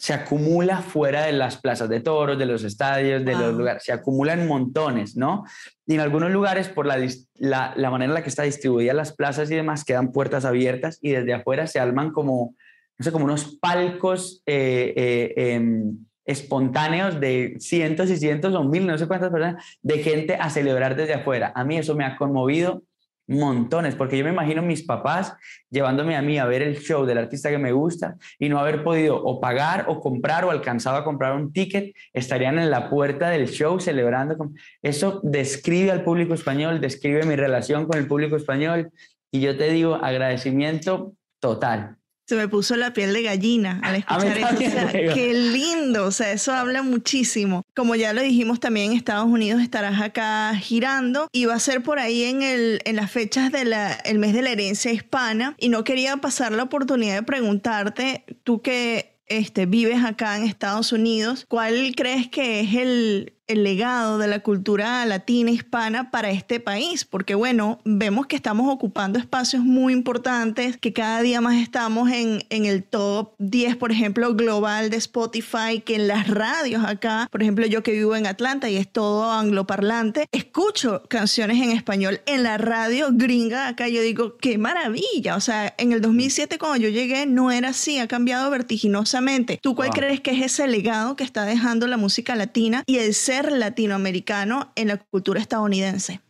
se 0.00 0.14
acumula 0.14 0.78
fuera 0.78 1.26
de 1.26 1.32
las 1.32 1.58
plazas 1.58 1.86
de 1.90 2.00
toros, 2.00 2.38
de 2.38 2.46
los 2.46 2.64
estadios, 2.64 3.22
de 3.22 3.32
los 3.32 3.52
lugares, 3.52 3.84
se 3.84 3.92
acumulan 3.92 4.48
montones, 4.48 5.14
¿no? 5.14 5.44
Y 5.86 5.92
en 5.92 6.00
algunos 6.00 6.30
lugares, 6.30 6.68
por 6.68 6.86
la, 6.86 6.96
la, 7.34 7.90
manera 7.90 8.10
en 8.10 8.14
la 8.14 8.22
que 8.22 8.30
está 8.30 8.44
distribuida 8.44 8.94
las 8.94 9.12
plazas 9.12 9.50
y 9.50 9.56
demás, 9.56 9.84
quedan 9.84 10.10
puertas 10.10 10.46
abiertas 10.46 10.98
y 11.02 11.10
desde 11.10 11.34
afuera 11.34 11.66
se 11.66 11.80
arman 11.80 12.12
como, 12.12 12.54
no 12.96 13.04
sé, 13.04 13.12
como 13.12 13.26
unos 13.26 13.58
palcos 13.60 14.42
eh, 14.46 14.94
eh, 14.96 15.34
em, 15.36 15.98
espontáneos 16.24 17.20
de 17.20 17.56
cientos 17.58 18.08
y 18.08 18.16
cientos 18.16 18.54
o 18.54 18.64
mil, 18.64 18.86
no 18.86 18.96
sé 18.96 19.06
cuántas 19.06 19.30
personas, 19.30 19.62
de 19.82 19.98
gente 19.98 20.34
a 20.34 20.48
celebrar 20.48 20.96
desde 20.96 21.12
afuera. 21.12 21.52
A 21.54 21.62
mí 21.62 21.76
eso 21.76 21.94
me 21.94 22.06
ha 22.06 22.16
conmovido 22.16 22.84
montones, 23.30 23.94
porque 23.94 24.18
yo 24.18 24.24
me 24.24 24.30
imagino 24.30 24.60
mis 24.60 24.82
papás 24.82 25.34
llevándome 25.70 26.16
a 26.16 26.22
mí 26.22 26.38
a 26.38 26.46
ver 26.46 26.62
el 26.62 26.78
show 26.80 27.06
del 27.06 27.18
artista 27.18 27.48
que 27.48 27.58
me 27.58 27.72
gusta 27.72 28.16
y 28.38 28.48
no 28.48 28.58
haber 28.58 28.82
podido 28.82 29.22
o 29.22 29.40
pagar 29.40 29.86
o 29.88 30.00
comprar 30.00 30.44
o 30.44 30.50
alcanzado 30.50 30.96
a 30.96 31.04
comprar 31.04 31.34
un 31.36 31.52
ticket, 31.52 31.94
estarían 32.12 32.58
en 32.58 32.70
la 32.70 32.90
puerta 32.90 33.30
del 33.30 33.48
show 33.48 33.78
celebrando. 33.78 34.36
Eso 34.82 35.20
describe 35.22 35.92
al 35.92 36.02
público 36.02 36.34
español, 36.34 36.80
describe 36.80 37.24
mi 37.24 37.36
relación 37.36 37.86
con 37.86 37.98
el 37.98 38.08
público 38.08 38.36
español 38.36 38.90
y 39.30 39.40
yo 39.40 39.56
te 39.56 39.70
digo 39.70 39.94
agradecimiento 39.94 41.14
total 41.38 41.99
se 42.30 42.36
me 42.36 42.46
puso 42.46 42.76
la 42.76 42.92
piel 42.92 43.12
de 43.12 43.22
gallina 43.22 43.80
al 43.82 43.96
escuchar 43.96 44.38
eso. 44.38 45.14
qué 45.14 45.34
lindo, 45.34 46.04
o 46.04 46.12
sea, 46.12 46.30
eso 46.30 46.52
habla 46.52 46.84
muchísimo. 46.84 47.64
Como 47.74 47.96
ya 47.96 48.12
lo 48.12 48.22
dijimos 48.22 48.60
también, 48.60 48.92
en 48.92 48.96
Estados 48.96 49.26
Unidos 49.26 49.60
estarás 49.60 50.00
acá 50.00 50.54
girando 50.54 51.26
y 51.32 51.46
va 51.46 51.54
a 51.54 51.58
ser 51.58 51.82
por 51.82 51.98
ahí 51.98 52.22
en, 52.22 52.42
el, 52.42 52.82
en 52.84 52.94
las 52.94 53.10
fechas 53.10 53.50
del 53.50 53.74
mes 54.20 54.32
de 54.32 54.42
la 54.42 54.50
herencia 54.50 54.92
hispana. 54.92 55.56
Y 55.58 55.70
no 55.70 55.82
quería 55.82 56.18
pasar 56.18 56.52
la 56.52 56.62
oportunidad 56.62 57.16
de 57.16 57.24
preguntarte, 57.24 58.24
tú 58.44 58.62
que 58.62 59.18
este, 59.26 59.66
vives 59.66 60.04
acá 60.04 60.36
en 60.36 60.44
Estados 60.44 60.92
Unidos, 60.92 61.46
¿cuál 61.48 61.94
crees 61.96 62.28
que 62.28 62.60
es 62.60 62.74
el, 62.74 63.32
el 63.50 63.64
legado 63.64 64.18
de 64.18 64.28
la 64.28 64.40
cultura 64.40 65.04
latina 65.06 65.50
hispana 65.50 66.10
para 66.12 66.30
este 66.30 66.60
país, 66.60 67.04
porque 67.04 67.34
bueno, 67.34 67.80
vemos 67.84 68.28
que 68.28 68.36
estamos 68.36 68.72
ocupando 68.72 69.18
espacios 69.18 69.64
muy 69.64 69.92
importantes, 69.92 70.76
que 70.76 70.92
cada 70.92 71.20
día 71.20 71.40
más 71.40 71.56
estamos 71.56 72.10
en, 72.12 72.44
en 72.48 72.64
el 72.64 72.84
top 72.84 73.32
10, 73.38 73.76
por 73.76 73.90
ejemplo, 73.90 74.34
global 74.36 74.88
de 74.90 74.98
Spotify, 74.98 75.80
que 75.84 75.96
en 75.96 76.06
las 76.06 76.28
radios 76.28 76.84
acá, 76.84 77.28
por 77.30 77.42
ejemplo, 77.42 77.66
yo 77.66 77.82
que 77.82 77.90
vivo 77.92 78.14
en 78.14 78.26
Atlanta 78.26 78.70
y 78.70 78.76
es 78.76 78.90
todo 78.90 79.30
angloparlante, 79.32 80.26
escucho 80.30 81.02
canciones 81.08 81.60
en 81.60 81.70
español 81.70 82.20
en 82.26 82.44
la 82.44 82.56
radio 82.56 83.08
gringa 83.10 83.66
acá, 83.66 83.88
yo 83.88 84.00
digo, 84.00 84.36
qué 84.36 84.58
maravilla, 84.58 85.34
o 85.36 85.40
sea, 85.40 85.74
en 85.76 85.90
el 85.90 86.00
2007 86.00 86.56
cuando 86.58 86.78
yo 86.78 86.88
llegué 86.88 87.26
no 87.26 87.50
era 87.50 87.70
así, 87.70 87.98
ha 87.98 88.06
cambiado 88.06 88.48
vertiginosamente. 88.50 89.58
¿Tú 89.60 89.74
cuál 89.74 89.90
crees 89.90 90.20
que 90.20 90.30
es 90.30 90.42
ese 90.42 90.68
legado 90.68 91.16
que 91.16 91.24
está 91.24 91.44
dejando 91.44 91.88
la 91.88 91.96
música 91.96 92.36
latina 92.36 92.84
y 92.86 92.98
el 92.98 93.14
ser 93.14 93.39
latinoamericano 93.44 94.72
en 94.76 94.88
la 94.88 94.96
cultura 94.96 95.40
estadounidense? 95.40 96.20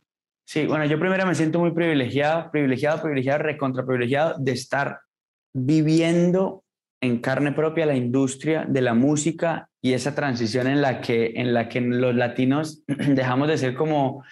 Sí, 0.44 0.66
bueno, 0.66 0.84
yo 0.84 0.98
primero 0.98 1.26
me 1.26 1.34
siento 1.34 1.60
muy 1.60 1.70
privilegiado, 1.70 2.50
privilegiado, 2.50 3.00
privilegiado, 3.00 3.38
recontra 3.38 3.86
privilegiado 3.86 4.34
de 4.38 4.52
estar 4.52 5.00
viviendo 5.54 6.64
en 7.00 7.18
carne 7.18 7.52
propia 7.52 7.86
la 7.86 7.94
industria 7.94 8.66
de 8.68 8.80
la 8.82 8.94
música 8.94 9.68
y 9.80 9.92
esa 9.92 10.14
transición 10.14 10.66
en 10.66 10.82
la 10.82 11.00
que, 11.00 11.32
en 11.36 11.54
la 11.54 11.68
que 11.68 11.80
los 11.80 12.14
latinos 12.14 12.82
dejamos 12.86 13.48
de 13.48 13.58
ser 13.58 13.74
como 13.74 14.24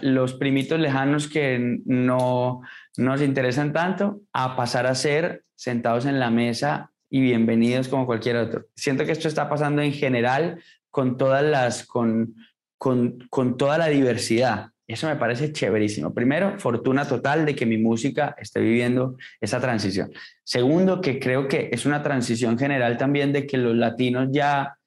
los 0.00 0.34
primitos 0.34 0.78
lejanos 0.78 1.28
que 1.28 1.80
no 1.84 2.62
nos 2.96 3.20
interesan 3.20 3.72
tanto 3.72 4.20
a 4.32 4.56
pasar 4.56 4.86
a 4.86 4.94
ser 4.94 5.44
sentados 5.54 6.06
en 6.06 6.18
la 6.18 6.30
mesa 6.30 6.92
y 7.10 7.20
bienvenidos 7.20 7.88
como 7.88 8.06
cualquier 8.06 8.36
otro. 8.36 8.66
Siento 8.74 9.04
que 9.04 9.12
esto 9.12 9.28
está 9.28 9.48
pasando 9.48 9.82
en 9.82 9.92
general 9.92 10.62
con 10.90 11.16
todas 11.16 11.44
las, 11.44 11.86
con, 11.86 12.34
con, 12.76 13.18
con 13.30 13.56
toda 13.56 13.78
la 13.78 13.88
diversidad. 13.88 14.70
Eso 14.86 15.06
me 15.06 15.16
parece 15.16 15.52
chéverísimo. 15.52 16.14
Primero, 16.14 16.58
fortuna 16.58 17.06
total 17.06 17.44
de 17.44 17.54
que 17.54 17.66
mi 17.66 17.76
música 17.76 18.34
esté 18.38 18.60
viviendo 18.60 19.18
esa 19.38 19.60
transición. 19.60 20.10
Segundo, 20.42 21.02
que 21.02 21.20
creo 21.20 21.46
que 21.46 21.68
es 21.70 21.84
una 21.84 22.02
transición 22.02 22.58
general 22.58 22.96
también 22.96 23.30
de 23.32 23.46
que 23.46 23.58
los 23.58 23.76
latinos 23.76 24.28
ya, 24.32 24.78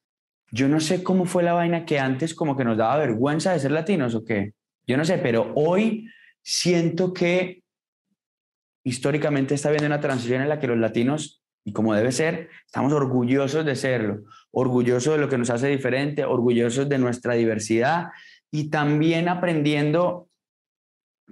yo 0.49 0.67
no 0.67 0.79
sé 0.79 1.03
cómo 1.03 1.25
fue 1.25 1.43
la 1.43 1.53
vaina 1.53 1.85
que 1.85 1.99
antes 1.99 2.33
como 2.33 2.57
que 2.57 2.63
nos 2.63 2.77
daba 2.77 2.97
vergüenza 2.97 3.53
de 3.53 3.59
ser 3.59 3.71
latinos 3.71 4.15
o 4.15 4.25
qué. 4.25 4.53
Yo 4.87 4.97
no 4.97 5.05
sé, 5.05 5.19
pero 5.19 5.53
hoy 5.55 6.09
siento 6.41 7.13
que 7.13 7.61
históricamente 8.83 9.53
está 9.53 9.69
habiendo 9.69 9.85
una 9.85 10.01
transición 10.01 10.41
en 10.41 10.49
la 10.49 10.59
que 10.59 10.65
los 10.65 10.79
latinos, 10.79 11.40
y 11.63 11.73
como 11.73 11.93
debe 11.93 12.11
ser, 12.11 12.49
estamos 12.65 12.91
orgullosos 12.93 13.65
de 13.65 13.75
serlo, 13.75 14.23
orgullosos 14.51 15.13
de 15.13 15.19
lo 15.19 15.29
que 15.29 15.37
nos 15.37 15.49
hace 15.49 15.67
diferente, 15.67 16.25
orgullosos 16.25 16.89
de 16.89 16.97
nuestra 16.97 17.35
diversidad 17.35 18.07
y 18.51 18.69
también 18.69 19.29
aprendiendo 19.29 20.27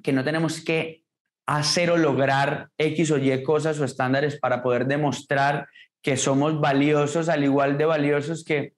que 0.04 0.14
no 0.14 0.24
tenemos 0.24 0.64
que 0.64 1.04
hacer 1.48 1.90
o 1.90 1.98
lograr 1.98 2.70
X 2.78 3.12
o 3.12 3.18
Y 3.18 3.44
cosas 3.44 3.80
o 3.80 3.86
estándares 3.86 4.40
para 4.40 4.62
poder 4.62 4.86
demostrar 4.86 5.68
que 6.02 6.16
somos 6.16 6.62
valiosos, 6.62 7.28
al 7.28 7.44
igual 7.44 7.78
de 7.78 7.86
valiosos 7.86 8.44
que 8.44 8.74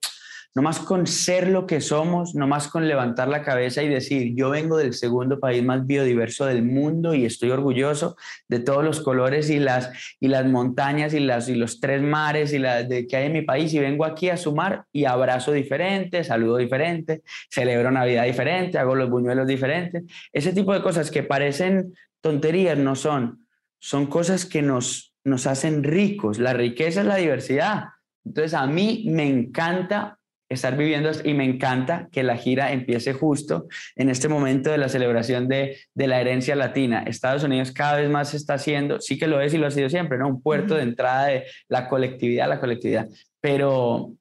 no 0.54 0.62
más 0.62 0.78
con 0.80 1.06
ser 1.06 1.48
lo 1.48 1.66
que 1.66 1.80
somos, 1.80 2.34
no 2.34 2.46
más 2.46 2.68
con 2.68 2.86
levantar 2.86 3.28
la 3.28 3.42
cabeza 3.42 3.82
y 3.82 3.88
decir, 3.88 4.34
yo 4.34 4.50
vengo 4.50 4.76
del 4.76 4.92
segundo 4.92 5.40
país 5.40 5.62
más 5.64 5.86
biodiverso 5.86 6.44
del 6.44 6.62
mundo 6.62 7.14
y 7.14 7.24
estoy 7.24 7.50
orgulloso 7.50 8.16
de 8.48 8.58
todos 8.60 8.84
los 8.84 9.00
colores 9.00 9.48
y 9.48 9.58
las, 9.58 9.90
y 10.20 10.28
las 10.28 10.44
montañas 10.44 11.14
y, 11.14 11.20
las, 11.20 11.48
y 11.48 11.54
los 11.54 11.80
tres 11.80 12.02
mares 12.02 12.52
y 12.52 12.58
las 12.58 12.88
de, 12.88 13.06
que 13.06 13.16
hay 13.16 13.26
en 13.26 13.32
mi 13.32 13.42
país 13.42 13.72
y 13.72 13.78
vengo 13.78 14.04
aquí 14.04 14.28
a 14.28 14.36
sumar 14.36 14.84
y 14.92 15.06
abrazo 15.06 15.52
diferente, 15.52 16.22
saludo 16.22 16.58
diferente, 16.58 17.22
celebro 17.50 17.90
Navidad 17.90 18.24
diferente, 18.24 18.78
hago 18.78 18.94
los 18.94 19.08
buñuelos 19.08 19.46
diferentes. 19.46 20.04
Ese 20.32 20.52
tipo 20.52 20.74
de 20.74 20.82
cosas 20.82 21.10
que 21.10 21.22
parecen 21.22 21.94
tonterías 22.20 22.76
no 22.76 22.94
son, 22.94 23.46
son 23.78 24.06
cosas 24.06 24.44
que 24.44 24.60
nos, 24.60 25.14
nos 25.24 25.46
hacen 25.46 25.82
ricos. 25.82 26.38
La 26.38 26.52
riqueza 26.52 27.00
es 27.00 27.06
la 27.06 27.16
diversidad. 27.16 27.84
Entonces 28.24 28.54
a 28.54 28.66
mí 28.66 29.06
me 29.08 29.26
encanta 29.26 30.18
estar 30.54 30.76
viviendo 30.76 31.10
y 31.24 31.34
me 31.34 31.44
encanta 31.44 32.08
que 32.10 32.22
la 32.22 32.36
gira 32.36 32.72
empiece 32.72 33.12
justo 33.12 33.66
en 33.96 34.08
este 34.08 34.28
momento 34.28 34.70
de 34.70 34.78
la 34.78 34.88
celebración 34.88 35.48
de, 35.48 35.78
de, 35.94 36.06
la 36.06 36.20
herencia 36.20 36.56
latina. 36.56 37.02
Estados 37.06 37.44
Unidos 37.44 37.72
cada 37.72 37.96
vez 37.96 38.10
más 38.10 38.34
está 38.34 38.54
haciendo, 38.54 39.00
sí 39.00 39.18
que 39.18 39.26
lo 39.26 39.40
es 39.40 39.54
y 39.54 39.58
lo 39.58 39.66
ha 39.66 39.70
sido 39.70 39.88
siempre, 39.88 40.18
¿no? 40.18 40.28
Un 40.28 40.42
puerto 40.42 40.74
de 40.74 40.82
entrada 40.82 41.26
de 41.26 41.44
la 41.68 41.88
colectividad, 41.88 42.48
la 42.48 42.60
colectividad, 42.60 43.08
pero 43.40 44.12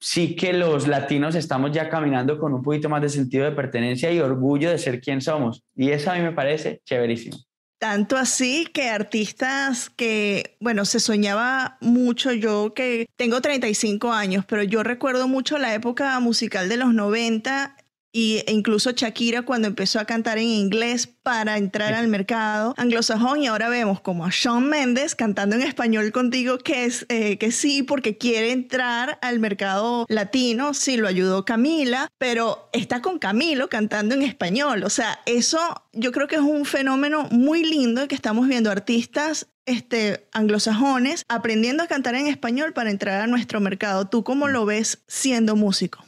sí 0.00 0.36
que 0.36 0.52
los 0.52 0.86
latinos 0.86 1.34
estamos 1.34 1.72
ya 1.72 1.88
caminando 1.88 2.38
con 2.38 2.54
un 2.54 2.62
poquito 2.62 2.88
más 2.88 3.02
de 3.02 3.08
sentido 3.08 3.44
de 3.44 3.52
pertenencia 3.52 4.12
y 4.12 4.20
orgullo 4.20 4.70
de 4.70 4.78
ser 4.78 5.00
quien 5.00 5.20
somos. 5.20 5.64
Y 5.74 5.90
eso 5.90 6.10
a 6.10 6.14
mí 6.14 6.22
me 6.22 6.32
parece 6.32 6.80
chéverísimo. 6.84 7.36
Tanto 7.78 8.16
así 8.16 8.66
que 8.66 8.88
artistas 8.88 9.88
que, 9.90 10.56
bueno, 10.58 10.84
se 10.84 10.98
soñaba 10.98 11.78
mucho, 11.80 12.32
yo 12.32 12.74
que 12.74 13.08
tengo 13.14 13.40
35 13.40 14.12
años, 14.12 14.44
pero 14.48 14.64
yo 14.64 14.82
recuerdo 14.82 15.28
mucho 15.28 15.58
la 15.58 15.72
época 15.74 16.18
musical 16.18 16.68
de 16.68 16.76
los 16.76 16.92
90 16.92 17.76
y, 18.12 18.42
e 18.46 18.52
incluso 18.52 18.92
Shakira 18.92 19.42
cuando 19.42 19.68
empezó 19.68 20.00
a 20.00 20.04
cantar 20.04 20.38
en 20.38 20.48
inglés 20.48 21.06
para 21.22 21.58
entrar 21.58 21.94
al 21.94 22.08
mercado 22.08 22.74
anglosajón 22.76 23.42
y 23.42 23.46
ahora 23.46 23.68
vemos 23.68 24.00
como 24.00 24.24
a 24.24 24.30
Shawn 24.30 24.68
Mendes 24.68 25.14
cantando 25.14 25.56
en 25.56 25.62
español 25.62 26.10
contigo 26.12 26.58
que 26.58 26.84
es 26.84 27.06
eh, 27.08 27.38
que 27.38 27.52
sí 27.52 27.82
porque 27.82 28.16
quiere 28.16 28.52
entrar 28.52 29.18
al 29.22 29.38
mercado 29.38 30.06
latino, 30.08 30.74
sí 30.74 30.96
lo 30.96 31.08
ayudó 31.08 31.44
Camila, 31.44 32.08
pero 32.18 32.70
está 32.72 33.02
con 33.02 33.18
Camilo 33.18 33.68
cantando 33.68 34.14
en 34.14 34.22
español, 34.22 34.84
o 34.84 34.90
sea, 34.90 35.20
eso 35.26 35.58
yo 35.92 36.12
creo 36.12 36.28
que 36.28 36.36
es 36.36 36.42
un 36.42 36.64
fenómeno 36.64 37.28
muy 37.30 37.64
lindo 37.64 38.08
que 38.08 38.14
estamos 38.14 38.48
viendo 38.48 38.70
artistas 38.70 39.48
este, 39.68 40.26
anglosajones 40.32 41.24
aprendiendo 41.28 41.82
a 41.82 41.86
cantar 41.86 42.14
en 42.14 42.26
español 42.26 42.72
para 42.72 42.90
entrar 42.90 43.20
a 43.20 43.26
nuestro 43.26 43.60
mercado. 43.60 44.06
¿Tú 44.06 44.24
cómo 44.24 44.48
lo 44.48 44.64
ves 44.64 45.02
siendo 45.06 45.56
músico? 45.56 46.07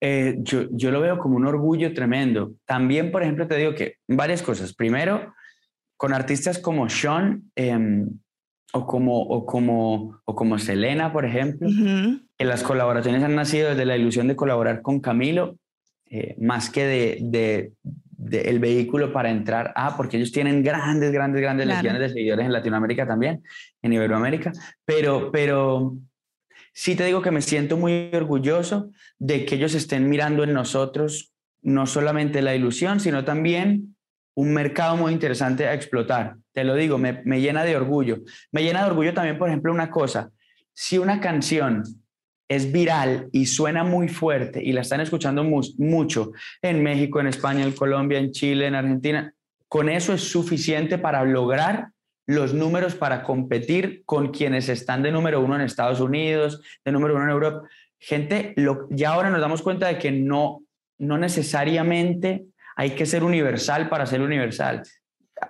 Eh, 0.00 0.36
yo, 0.40 0.66
yo, 0.70 0.90
lo 0.90 1.00
veo 1.00 1.18
como 1.18 1.36
un 1.36 1.46
orgullo 1.46 1.94
tremendo. 1.94 2.52
También, 2.66 3.10
por 3.10 3.22
ejemplo, 3.22 3.46
te 3.46 3.56
digo 3.56 3.74
que 3.74 3.96
varias 4.06 4.42
cosas. 4.42 4.74
Primero, 4.74 5.34
con 5.96 6.12
artistas 6.12 6.58
como 6.58 6.88
Sean 6.88 7.50
em, 7.54 8.08
o, 8.72 8.86
como, 8.86 9.22
o, 9.22 9.46
como, 9.46 10.20
o 10.24 10.34
como 10.34 10.58
Selena, 10.58 11.12
por 11.12 11.24
ejemplo, 11.24 11.68
que 12.36 12.44
las 12.44 12.62
colaboraciones 12.62 13.22
han 13.22 13.34
nacido 13.34 13.70
desde 13.70 13.86
la 13.86 13.96
ilusión 13.96 14.28
de 14.28 14.36
colaborar 14.36 14.82
con 14.82 15.00
Camilo, 15.00 15.56
eh, 16.10 16.36
más 16.38 16.70
que 16.70 16.84
de, 16.84 17.18
de, 17.22 17.72
de, 17.82 18.42
el 18.42 18.58
vehículo 18.58 19.12
para 19.12 19.30
entrar 19.30 19.72
a, 19.74 19.96
porque 19.96 20.18
ellos 20.18 20.30
tienen 20.30 20.62
grandes, 20.62 21.10
grandes, 21.10 21.40
grandes 21.40 21.66
legiones 21.66 22.00
de 22.00 22.08
seguidores 22.10 22.44
en 22.44 22.52
Latinoamérica 22.52 23.06
también, 23.06 23.42
en 23.82 23.92
Iberoamérica, 23.92 24.52
pero, 24.84 25.30
pero 25.32 25.96
sí 26.76 26.94
te 26.94 27.06
digo 27.06 27.22
que 27.22 27.30
me 27.30 27.40
siento 27.40 27.78
muy 27.78 28.10
orgulloso 28.12 28.90
de 29.18 29.46
que 29.46 29.54
ellos 29.54 29.74
estén 29.74 30.10
mirando 30.10 30.44
en 30.44 30.52
nosotros 30.52 31.32
no 31.62 31.86
solamente 31.86 32.42
la 32.42 32.54
ilusión, 32.54 33.00
sino 33.00 33.24
también 33.24 33.96
un 34.34 34.52
mercado 34.52 34.94
muy 34.94 35.14
interesante 35.14 35.66
a 35.66 35.72
explotar. 35.72 36.36
Te 36.52 36.64
lo 36.64 36.74
digo, 36.74 36.98
me, 36.98 37.22
llena 37.40 37.64
de 37.64 37.76
orgullo. 37.76 38.18
Me 38.52 38.62
llena 38.62 38.84
de 38.84 38.90
orgullo 38.90 39.14
también, 39.14 39.38
por 39.38 39.48
ejemplo, 39.48 39.72
una 39.72 39.90
cosa. 39.90 40.30
Si 40.74 40.98
una 40.98 41.18
canción 41.18 41.82
es 42.46 42.70
viral 42.70 43.30
y 43.32 43.46
suena 43.46 43.82
muy 43.82 44.08
fuerte 44.08 44.62
y 44.62 44.72
la 44.72 44.82
están 44.82 45.00
escuchando 45.00 45.44
mucho 45.44 46.32
en 46.60 46.82
México, 46.82 47.20
en 47.20 47.28
España, 47.28 47.64
en 47.64 47.72
Colombia, 47.72 48.18
en 48.18 48.32
Chile, 48.32 48.66
en 48.66 48.74
Argentina, 48.74 49.32
con 49.66 49.88
eso 49.88 50.12
es 50.12 50.20
suficiente 50.20 50.98
para 50.98 51.24
lograr 51.24 51.88
los 52.26 52.52
números 52.52 52.94
para 52.94 53.22
competir 53.22 54.02
con 54.04 54.32
quienes 54.32 54.68
están 54.68 55.02
de 55.02 55.12
número 55.12 55.40
uno 55.40 55.54
en 55.54 55.62
Estados 55.62 56.00
Unidos, 56.00 56.60
de 56.84 56.92
número 56.92 57.14
uno 57.14 57.24
en 57.24 57.30
Europa. 57.30 57.68
Gente, 57.98 58.52
lo, 58.56 58.88
ya 58.90 59.10
ahora 59.10 59.30
nos 59.30 59.40
damos 59.40 59.62
cuenta 59.62 59.86
de 59.86 59.98
que 59.98 60.10
no, 60.10 60.62
no 60.98 61.18
necesariamente 61.18 62.46
hay 62.74 62.90
que 62.90 63.06
ser 63.06 63.22
universal 63.22 63.88
para 63.88 64.06
ser 64.06 64.20
universal. 64.20 64.82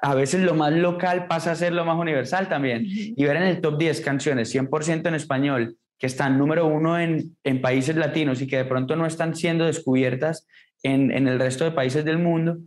A 0.03 0.15
veces 0.15 0.43
lo 0.43 0.55
más 0.55 0.73
local 0.73 1.27
pasa 1.27 1.53
a 1.53 1.57
ser 1.57 1.73
lo 1.73 1.85
más 1.85 1.99
universal 1.99 2.49
también. 2.49 2.85
Y 2.87 3.25
ver 3.25 3.37
en 3.37 3.45
el 3.45 3.61
top 3.61 3.79
10 3.79 4.01
canciones 4.03 4.55
100% 4.55 5.09
en 5.09 5.15
español 5.15 5.77
que 5.99 6.07
están 6.07 6.37
número 6.37 6.67
uno 6.67 6.99
en, 6.99 7.37
en, 7.43 7.63
países 7.63 7.97
latinos 7.97 8.43
y 8.43 8.47
que 8.47 8.59
de 8.59 8.65
pronto 8.67 8.97
no 8.97 9.07
están 9.07 9.35
siendo 9.35 9.65
descubiertas 9.65 10.47
en, 10.83 11.11
en 11.11 11.27
el 11.27 11.39
resto 11.39 11.65
de 11.65 11.71
países 11.71 12.05
del 12.05 12.19
mundo, 12.19 12.59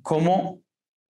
cómo 0.00 0.62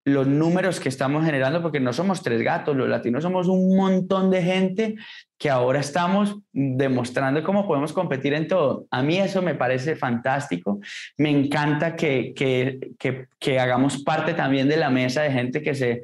los 0.06 0.28
números 0.28 0.80
que 0.80 0.90
estamos 0.90 1.26
generando, 1.26 1.62
porque 1.62 1.80
no 1.80 1.94
somos 1.94 2.22
tres 2.22 2.42
gatos, 2.42 2.76
los 2.76 2.90
latinos 2.90 3.24
somos 3.24 3.48
un 3.48 3.76
montón 3.76 4.32
de 4.32 4.42
gente 4.42 4.96
que 5.38 5.50
ahora 5.50 5.80
estamos 5.80 6.38
demostrando 6.52 7.44
cómo 7.44 7.68
podemos 7.68 7.94
competir 7.94 8.34
en 8.34 8.48
todo. 8.48 8.88
A 8.92 9.04
mí 9.04 9.18
eso 9.18 9.42
me 9.42 9.56
parece 9.56 9.96
fantástico. 9.96 10.80
Me 11.18 11.30
encanta 11.30 11.96
que, 11.96 12.34
que, 12.36 13.28
que, 13.40 13.60
hagamos 13.60 14.04
parte 14.04 14.34
también 14.34 14.68
de 14.68 14.78
la 14.78 14.90
mesa 14.90 15.22
de 15.22 15.32
gente 15.32 15.62
que 15.62 15.76
se, 15.76 16.04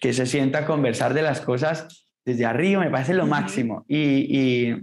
que 0.00 0.12
se 0.12 0.26
sienta 0.26 0.60
a 0.60 0.66
conversar 0.66 1.14
de 1.14 1.22
las 1.22 1.40
cosas 1.40 2.06
desde 2.24 2.44
arriba, 2.46 2.82
me 2.82 2.90
parece 2.90 3.14
lo 3.14 3.26
máximo. 3.26 3.84
Y, 3.88 4.38
y 4.38 4.76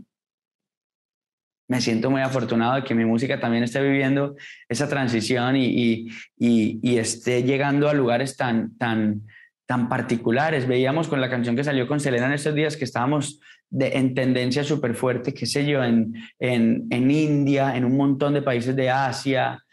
me 1.68 1.82
siento 1.82 2.12
muy 2.12 2.22
afortunado 2.22 2.76
de 2.76 2.84
que 2.84 2.96
mi 2.96 3.06
música 3.06 3.40
también 3.40 3.64
esté 3.64 3.82
viviendo 3.82 4.36
esa 4.70 4.88
transición 4.88 5.56
y, 5.56 6.08
y, 6.38 6.80
y, 6.82 6.98
esté 6.98 7.44
llegando 7.44 7.90
a 7.90 7.94
lugares 7.94 8.38
tan, 8.38 8.78
tan, 8.78 9.24
tan 9.66 9.90
particulares. 9.90 10.68
Veíamos 10.68 11.08
con 11.08 11.22
la 11.22 11.30
canción 11.30 11.56
que 11.56 11.64
salió 11.64 11.88
con 11.88 12.00
Selena 12.00 12.28
en 12.28 12.34
estos 12.34 12.54
días 12.54 12.78
que 12.78 12.86
estábamos 12.86 13.40
de, 13.70 13.98
en 13.98 14.14
tendencia 14.14 14.64
súper 14.64 14.96
fuerte, 14.96 15.34
qué 15.34 15.46
sé 15.46 15.66
yo, 15.66 15.84
en, 15.84 16.14
en, 16.40 16.88
en, 16.92 17.12
India, 17.12 17.76
en 17.76 17.86
un 17.86 17.98
montón 17.98 18.34
de 18.34 18.44
países 18.44 18.76
de 18.76 18.90
Asia, 18.92 19.64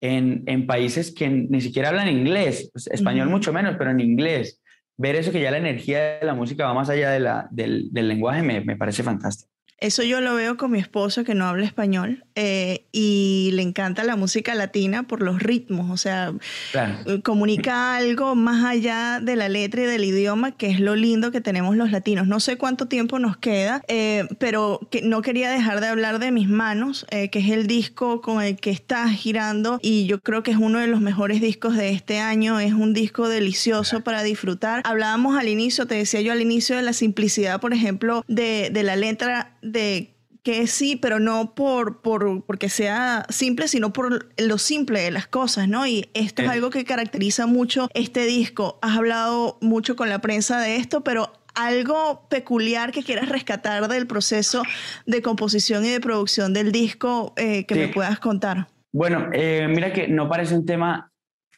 en, 0.00 0.42
en 0.46 0.66
países 0.66 1.14
que 1.14 1.28
ni 1.28 1.60
siquiera 1.60 1.90
hablan 1.90 2.08
inglés, 2.08 2.70
pues, 2.72 2.86
español 2.88 3.28
mucho 3.28 3.52
menos, 3.52 3.76
pero 3.78 3.90
en 3.90 4.00
inglés. 4.00 4.60
Ver 4.96 5.16
eso 5.16 5.32
que 5.32 5.40
ya 5.40 5.50
la 5.50 5.58
energía 5.58 6.18
de 6.18 6.26
la 6.26 6.34
música 6.34 6.66
va 6.66 6.74
más 6.74 6.88
allá 6.88 7.10
de 7.10 7.20
la, 7.20 7.48
del, 7.50 7.88
del 7.92 8.08
lenguaje 8.08 8.42
me, 8.42 8.62
me 8.62 8.76
parece 8.76 9.02
fantástico. 9.02 9.51
Eso 9.82 10.04
yo 10.04 10.20
lo 10.20 10.36
veo 10.36 10.56
con 10.56 10.70
mi 10.70 10.78
esposo 10.78 11.24
que 11.24 11.34
no 11.34 11.44
habla 11.44 11.66
español 11.66 12.24
eh, 12.36 12.84
y 12.92 13.50
le 13.54 13.62
encanta 13.62 14.04
la 14.04 14.14
música 14.14 14.54
latina 14.54 15.08
por 15.08 15.22
los 15.22 15.42
ritmos, 15.42 15.90
o 15.90 15.96
sea, 15.96 16.32
eh, 16.72 17.20
comunica 17.24 17.96
algo 17.96 18.36
más 18.36 18.64
allá 18.64 19.18
de 19.20 19.34
la 19.34 19.48
letra 19.48 19.82
y 19.82 19.86
del 19.86 20.04
idioma, 20.04 20.52
que 20.52 20.68
es 20.68 20.78
lo 20.78 20.94
lindo 20.94 21.32
que 21.32 21.40
tenemos 21.40 21.76
los 21.76 21.90
latinos. 21.90 22.28
No 22.28 22.38
sé 22.38 22.56
cuánto 22.56 22.86
tiempo 22.86 23.18
nos 23.18 23.36
queda, 23.36 23.82
eh, 23.88 24.28
pero 24.38 24.78
que 24.88 25.02
no 25.02 25.20
quería 25.20 25.50
dejar 25.50 25.80
de 25.80 25.88
hablar 25.88 26.20
de 26.20 26.30
Mis 26.30 26.48
Manos, 26.48 27.04
que 27.10 27.38
es 27.40 27.50
el 27.50 27.66
disco 27.66 28.20
con 28.20 28.40
el 28.40 28.56
que 28.58 28.70
está 28.70 29.08
girando 29.08 29.80
y 29.82 30.06
yo 30.06 30.20
creo 30.20 30.44
que 30.44 30.52
es 30.52 30.58
uno 30.58 30.78
de 30.78 30.86
los 30.86 31.00
mejores 31.00 31.40
discos 31.40 31.76
de 31.76 31.90
este 31.90 32.20
año, 32.20 32.60
es 32.60 32.72
un 32.72 32.94
disco 32.94 33.28
delicioso 33.28 34.02
para 34.04 34.22
disfrutar. 34.22 34.82
Hablábamos 34.84 35.36
al 35.36 35.48
inicio, 35.48 35.86
te 35.86 35.96
decía 35.96 36.20
yo 36.20 36.30
al 36.30 36.40
inicio 36.40 36.76
de 36.76 36.82
la 36.82 36.92
simplicidad, 36.92 37.60
por 37.60 37.72
ejemplo, 37.72 38.24
de, 38.28 38.70
de 38.72 38.82
la 38.84 38.94
letra 38.94 39.56
de 39.72 40.14
que 40.42 40.66
sí, 40.66 40.96
pero 40.96 41.20
no 41.20 41.54
por, 41.54 42.02
por 42.02 42.44
porque 42.44 42.68
sea 42.68 43.24
simple, 43.28 43.68
sino 43.68 43.92
por 43.92 44.28
lo 44.36 44.58
simple 44.58 45.00
de 45.00 45.10
las 45.12 45.28
cosas, 45.28 45.68
¿no? 45.68 45.86
Y 45.86 46.08
esto 46.14 46.42
es 46.42 46.48
Eh. 46.48 46.52
algo 46.52 46.70
que 46.70 46.84
caracteriza 46.84 47.46
mucho 47.46 47.88
este 47.94 48.26
disco. 48.26 48.78
Has 48.82 48.96
hablado 48.96 49.58
mucho 49.60 49.94
con 49.94 50.08
la 50.08 50.20
prensa 50.20 50.60
de 50.60 50.76
esto, 50.76 51.04
pero 51.04 51.32
algo 51.54 52.26
peculiar 52.28 52.90
que 52.92 53.02
quieras 53.04 53.28
rescatar 53.28 53.86
del 53.86 54.06
proceso 54.06 54.62
de 55.06 55.22
composición 55.22 55.84
y 55.84 55.90
de 55.90 56.00
producción 56.00 56.52
del 56.54 56.72
disco 56.72 57.34
eh, 57.36 57.64
que 57.66 57.74
Sí. 57.74 57.80
me 57.80 57.88
puedas 57.88 58.18
contar. 58.18 58.66
Bueno, 58.92 59.28
eh, 59.32 59.68
mira 59.68 59.92
que 59.92 60.08
no 60.08 60.28
parece 60.28 60.54
un 60.56 60.66
tema 60.66 61.10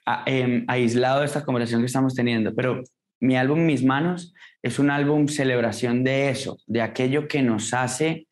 a- 0.04 0.24
em, 0.26 0.64
aislado 0.68 1.20
de 1.20 1.26
esta 1.26 1.42
conversación 1.44 1.80
que 1.80 1.86
estamos 1.86 2.14
teniendo, 2.14 2.54
pero 2.54 2.82
mi 3.20 3.36
álbum 3.36 3.64
Mis 3.64 3.82
Manos 3.82 4.34
es 4.64 4.78
un 4.78 4.90
álbum 4.90 5.28
celebración 5.28 6.04
de 6.04 6.30
eso, 6.30 6.56
de 6.66 6.80
aquello 6.80 7.28
que 7.28 7.42
nos 7.42 7.74
hace 7.74 8.28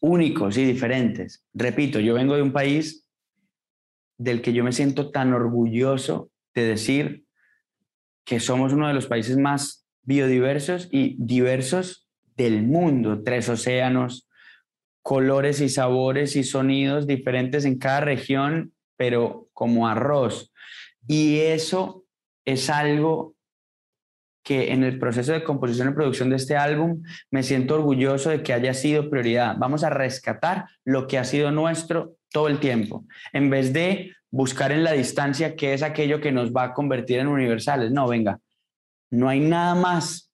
únicos 0.00 0.56
y 0.56 0.64
diferentes. 0.64 1.44
Repito, 1.52 2.00
yo 2.00 2.14
vengo 2.14 2.36
de 2.36 2.42
un 2.42 2.54
país 2.54 3.06
del 4.16 4.40
que 4.40 4.54
yo 4.54 4.64
me 4.64 4.72
siento 4.72 5.10
tan 5.10 5.34
orgulloso 5.34 6.30
de 6.54 6.62
decir 6.62 7.26
que 8.24 8.40
somos 8.40 8.72
uno 8.72 8.88
de 8.88 8.94
los 8.94 9.08
países 9.08 9.36
más 9.36 9.86
biodiversos 10.04 10.88
y 10.90 11.16
diversos 11.18 12.08
del 12.38 12.62
mundo. 12.62 13.22
Tres 13.22 13.50
océanos, 13.50 14.26
colores 15.02 15.60
y 15.60 15.68
sabores 15.68 16.34
y 16.34 16.44
sonidos 16.44 17.06
diferentes 17.06 17.66
en 17.66 17.78
cada 17.78 18.00
región, 18.00 18.72
pero 18.96 19.50
como 19.52 19.86
arroz. 19.86 20.50
Y 21.06 21.40
eso 21.40 22.06
es 22.46 22.70
algo 22.70 23.34
que 24.42 24.72
en 24.72 24.84
el 24.84 24.98
proceso 24.98 25.32
de 25.32 25.44
composición 25.44 25.90
y 25.90 25.92
producción 25.92 26.30
de 26.30 26.36
este 26.36 26.56
álbum 26.56 27.02
me 27.30 27.42
siento 27.42 27.74
orgulloso 27.74 28.30
de 28.30 28.42
que 28.42 28.52
haya 28.52 28.74
sido 28.74 29.10
prioridad. 29.10 29.56
Vamos 29.58 29.84
a 29.84 29.90
rescatar 29.90 30.66
lo 30.84 31.06
que 31.06 31.18
ha 31.18 31.24
sido 31.24 31.50
nuestro 31.50 32.16
todo 32.32 32.48
el 32.48 32.60
tiempo, 32.60 33.04
en 33.32 33.50
vez 33.50 33.72
de 33.72 34.12
buscar 34.30 34.72
en 34.72 34.84
la 34.84 34.92
distancia 34.92 35.56
qué 35.56 35.74
es 35.74 35.82
aquello 35.82 36.20
que 36.20 36.32
nos 36.32 36.52
va 36.52 36.64
a 36.64 36.74
convertir 36.74 37.18
en 37.18 37.26
universales. 37.26 37.90
No, 37.90 38.08
venga, 38.08 38.38
no 39.10 39.28
hay 39.28 39.40
nada 39.40 39.74
más 39.74 40.30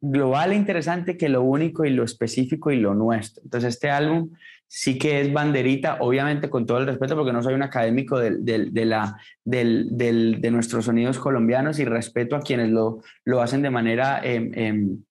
global 0.00 0.52
e 0.52 0.56
interesante 0.56 1.16
que 1.16 1.28
lo 1.28 1.42
único 1.42 1.84
y 1.84 1.90
lo 1.90 2.04
específico 2.04 2.70
y 2.70 2.76
lo 2.76 2.94
nuestro. 2.94 3.42
Entonces 3.44 3.74
este 3.74 3.90
álbum 3.90 4.30
sí 4.68 4.98
que 4.98 5.20
es 5.20 5.32
banderita, 5.32 5.98
obviamente 6.00 6.50
con 6.50 6.66
todo 6.66 6.78
el 6.78 6.86
respeto, 6.86 7.14
porque 7.16 7.32
no 7.32 7.42
soy 7.42 7.54
un 7.54 7.62
académico 7.62 8.18
del, 8.18 8.44
del- 8.44 8.72
de, 8.74 8.84
la, 8.84 9.16
de 9.44 10.50
nuestros 10.50 10.86
sonidos 10.86 11.18
colombianos 11.18 11.78
y 11.78 11.84
respeto 11.84 12.36
a 12.36 12.40
quienes 12.40 12.70
lo, 12.70 13.02
lo 13.24 13.40
hacen 13.42 13.62
de 13.62 13.70
manera 13.70 14.20
em, 14.24 15.02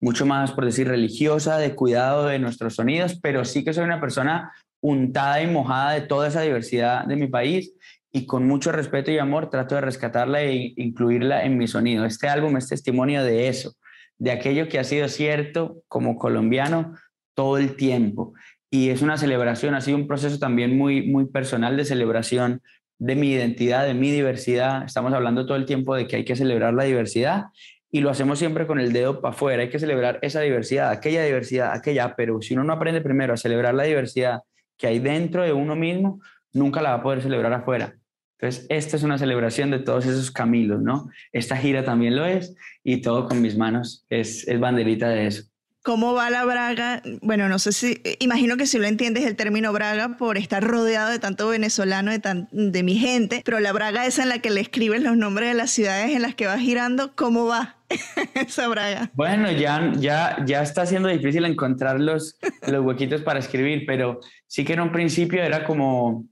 mucho 0.00 0.26
más, 0.26 0.52
por 0.52 0.64
decir, 0.64 0.88
religiosa, 0.88 1.58
de 1.58 1.74
cuidado 1.74 2.26
de 2.26 2.38
nuestros 2.38 2.74
sonidos, 2.74 3.18
pero 3.22 3.44
sí 3.44 3.64
que 3.64 3.72
soy 3.72 3.84
una 3.84 4.00
persona 4.00 4.52
untada 4.80 5.40
y 5.42 5.46
mojada 5.46 5.92
de 5.92 6.00
toda 6.02 6.28
esa 6.28 6.40
diversidad 6.40 7.04
de 7.06 7.16
mi 7.16 7.28
país 7.28 7.72
y 8.10 8.26
con 8.26 8.46
mucho 8.46 8.72
respeto 8.72 9.10
y 9.10 9.18
amor 9.18 9.48
trato 9.48 9.76
de 9.76 9.80
rescatarla 9.80 10.42
e 10.42 10.74
incluirla 10.76 11.44
en 11.44 11.56
mi 11.56 11.68
sonido. 11.68 12.04
Este 12.04 12.28
álbum 12.28 12.56
es 12.56 12.68
testimonio 12.68 13.22
de 13.24 13.48
eso, 13.48 13.74
de 14.18 14.32
aquello 14.32 14.68
que 14.68 14.78
ha 14.80 14.84
sido 14.84 15.08
cierto 15.08 15.82
como 15.88 16.18
colombiano 16.18 16.96
todo 17.34 17.58
el 17.58 17.76
tiempo. 17.76 18.34
Y 18.70 18.88
es 18.88 19.02
una 19.02 19.18
celebración, 19.18 19.74
ha 19.74 19.80
sido 19.80 19.98
un 19.98 20.06
proceso 20.06 20.38
también 20.38 20.76
muy, 20.76 21.06
muy 21.06 21.26
personal 21.26 21.76
de 21.76 21.84
celebración 21.84 22.62
de 22.98 23.16
mi 23.16 23.30
identidad, 23.32 23.84
de 23.84 23.94
mi 23.94 24.10
diversidad. 24.10 24.84
Estamos 24.84 25.12
hablando 25.12 25.44
todo 25.44 25.56
el 25.56 25.66
tiempo 25.66 25.94
de 25.94 26.06
que 26.06 26.16
hay 26.16 26.24
que 26.24 26.36
celebrar 26.36 26.72
la 26.72 26.84
diversidad 26.84 27.46
y 27.90 28.00
lo 28.00 28.10
hacemos 28.10 28.38
siempre 28.38 28.66
con 28.66 28.80
el 28.80 28.92
dedo 28.92 29.20
para 29.20 29.34
afuera. 29.34 29.62
Hay 29.62 29.68
que 29.68 29.78
celebrar 29.78 30.18
esa 30.22 30.40
diversidad, 30.40 30.90
aquella 30.90 31.22
diversidad, 31.22 31.72
aquella, 31.72 32.16
pero 32.16 32.40
si 32.40 32.54
uno 32.54 32.64
no 32.64 32.72
aprende 32.72 33.02
primero 33.02 33.34
a 33.34 33.36
celebrar 33.36 33.74
la 33.74 33.82
diversidad 33.82 34.40
que 34.78 34.86
hay 34.86 34.98
dentro 34.98 35.42
de 35.42 35.52
uno 35.52 35.76
mismo, 35.76 36.20
nunca 36.52 36.80
la 36.80 36.90
va 36.90 36.96
a 36.96 37.02
poder 37.02 37.22
celebrar 37.22 37.52
afuera. 37.52 37.94
Entonces, 38.38 38.66
esta 38.70 38.96
es 38.96 39.02
una 39.02 39.18
celebración 39.18 39.70
de 39.70 39.78
todos 39.78 40.06
esos 40.06 40.30
camilos, 40.30 40.80
¿no? 40.80 41.10
Esta 41.32 41.56
gira 41.56 41.84
también 41.84 42.16
lo 42.16 42.24
es 42.24 42.56
y 42.82 43.02
todo 43.02 43.28
con 43.28 43.42
mis 43.42 43.56
manos 43.56 44.06
es, 44.08 44.48
es 44.48 44.58
banderita 44.58 45.08
de 45.10 45.26
eso. 45.26 45.51
¿Cómo 45.82 46.14
va 46.14 46.30
la 46.30 46.44
braga? 46.44 47.02
Bueno, 47.22 47.48
no 47.48 47.58
sé 47.58 47.72
si, 47.72 48.00
imagino 48.20 48.56
que 48.56 48.68
si 48.68 48.78
lo 48.78 48.86
entiendes 48.86 49.24
el 49.24 49.34
término 49.34 49.72
braga 49.72 50.16
por 50.16 50.38
estar 50.38 50.62
rodeado 50.62 51.10
de 51.10 51.18
tanto 51.18 51.48
venezolano, 51.48 52.12
de, 52.12 52.20
tan, 52.20 52.48
de 52.52 52.84
mi 52.84 52.94
gente, 52.94 53.42
pero 53.44 53.58
la 53.58 53.72
braga 53.72 54.06
esa 54.06 54.22
en 54.22 54.28
la 54.28 54.38
que 54.38 54.50
le 54.50 54.60
escribes 54.60 55.02
los 55.02 55.16
nombres 55.16 55.48
de 55.48 55.54
las 55.54 55.72
ciudades 55.72 56.14
en 56.14 56.22
las 56.22 56.36
que 56.36 56.46
vas 56.46 56.60
girando, 56.60 57.16
¿cómo 57.16 57.46
va 57.46 57.78
esa 58.34 58.68
braga? 58.68 59.10
Bueno, 59.14 59.50
ya, 59.50 59.92
ya, 59.98 60.36
ya 60.46 60.62
está 60.62 60.86
siendo 60.86 61.08
difícil 61.08 61.44
encontrar 61.46 61.98
los, 61.98 62.38
los 62.68 62.84
huequitos 62.84 63.22
para 63.22 63.40
escribir, 63.40 63.82
pero 63.84 64.20
sí 64.46 64.64
que 64.64 64.74
en 64.74 64.80
un 64.82 64.92
principio 64.92 65.42
era 65.42 65.64
como, 65.64 66.28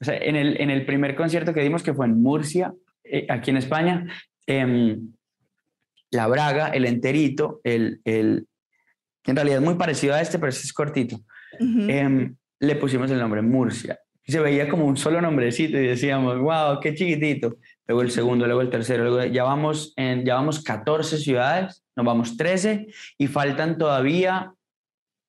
o 0.00 0.04
sea, 0.04 0.16
en 0.16 0.36
el, 0.36 0.60
en 0.60 0.70
el 0.70 0.86
primer 0.86 1.16
concierto 1.16 1.52
que 1.52 1.62
dimos, 1.62 1.82
que 1.82 1.92
fue 1.92 2.06
en 2.06 2.22
Murcia, 2.22 2.72
eh, 3.02 3.26
aquí 3.28 3.50
en 3.50 3.56
España, 3.56 4.06
em, 4.46 5.12
la 6.12 6.28
braga, 6.28 6.68
el 6.68 6.84
enterito, 6.84 7.60
el, 7.64 8.00
el, 8.04 8.46
en 9.26 9.36
realidad 9.36 9.58
es 9.58 9.64
muy 9.64 9.74
parecido 9.74 10.14
a 10.14 10.20
este, 10.20 10.38
pero 10.38 10.50
este 10.50 10.64
es 10.64 10.72
cortito. 10.72 11.20
Em, 11.58 12.36
le 12.60 12.76
pusimos 12.76 13.10
el 13.10 13.18
nombre 13.18 13.42
Murcia. 13.42 13.98
Y 14.24 14.32
se 14.32 14.40
veía 14.40 14.68
como 14.68 14.86
un 14.86 14.96
solo 14.96 15.20
nombrecito 15.20 15.78
y 15.78 15.86
decíamos, 15.86 16.38
wow, 16.38 16.80
qué 16.80 16.94
chiquitito. 16.94 17.56
Luego 17.86 18.02
el 18.02 18.10
segundo, 18.10 18.46
luego 18.46 18.60
el 18.60 18.70
tercero, 18.70 19.04
luego 19.04 19.24
ya 19.24 19.44
vamos, 19.44 19.92
en, 19.96 20.24
ya 20.24 20.34
vamos 20.34 20.62
14 20.62 21.18
ciudades, 21.18 21.84
nos 21.94 22.04
vamos 22.04 22.36
13 22.36 22.88
y 23.18 23.26
faltan 23.28 23.78
todavía 23.78 24.52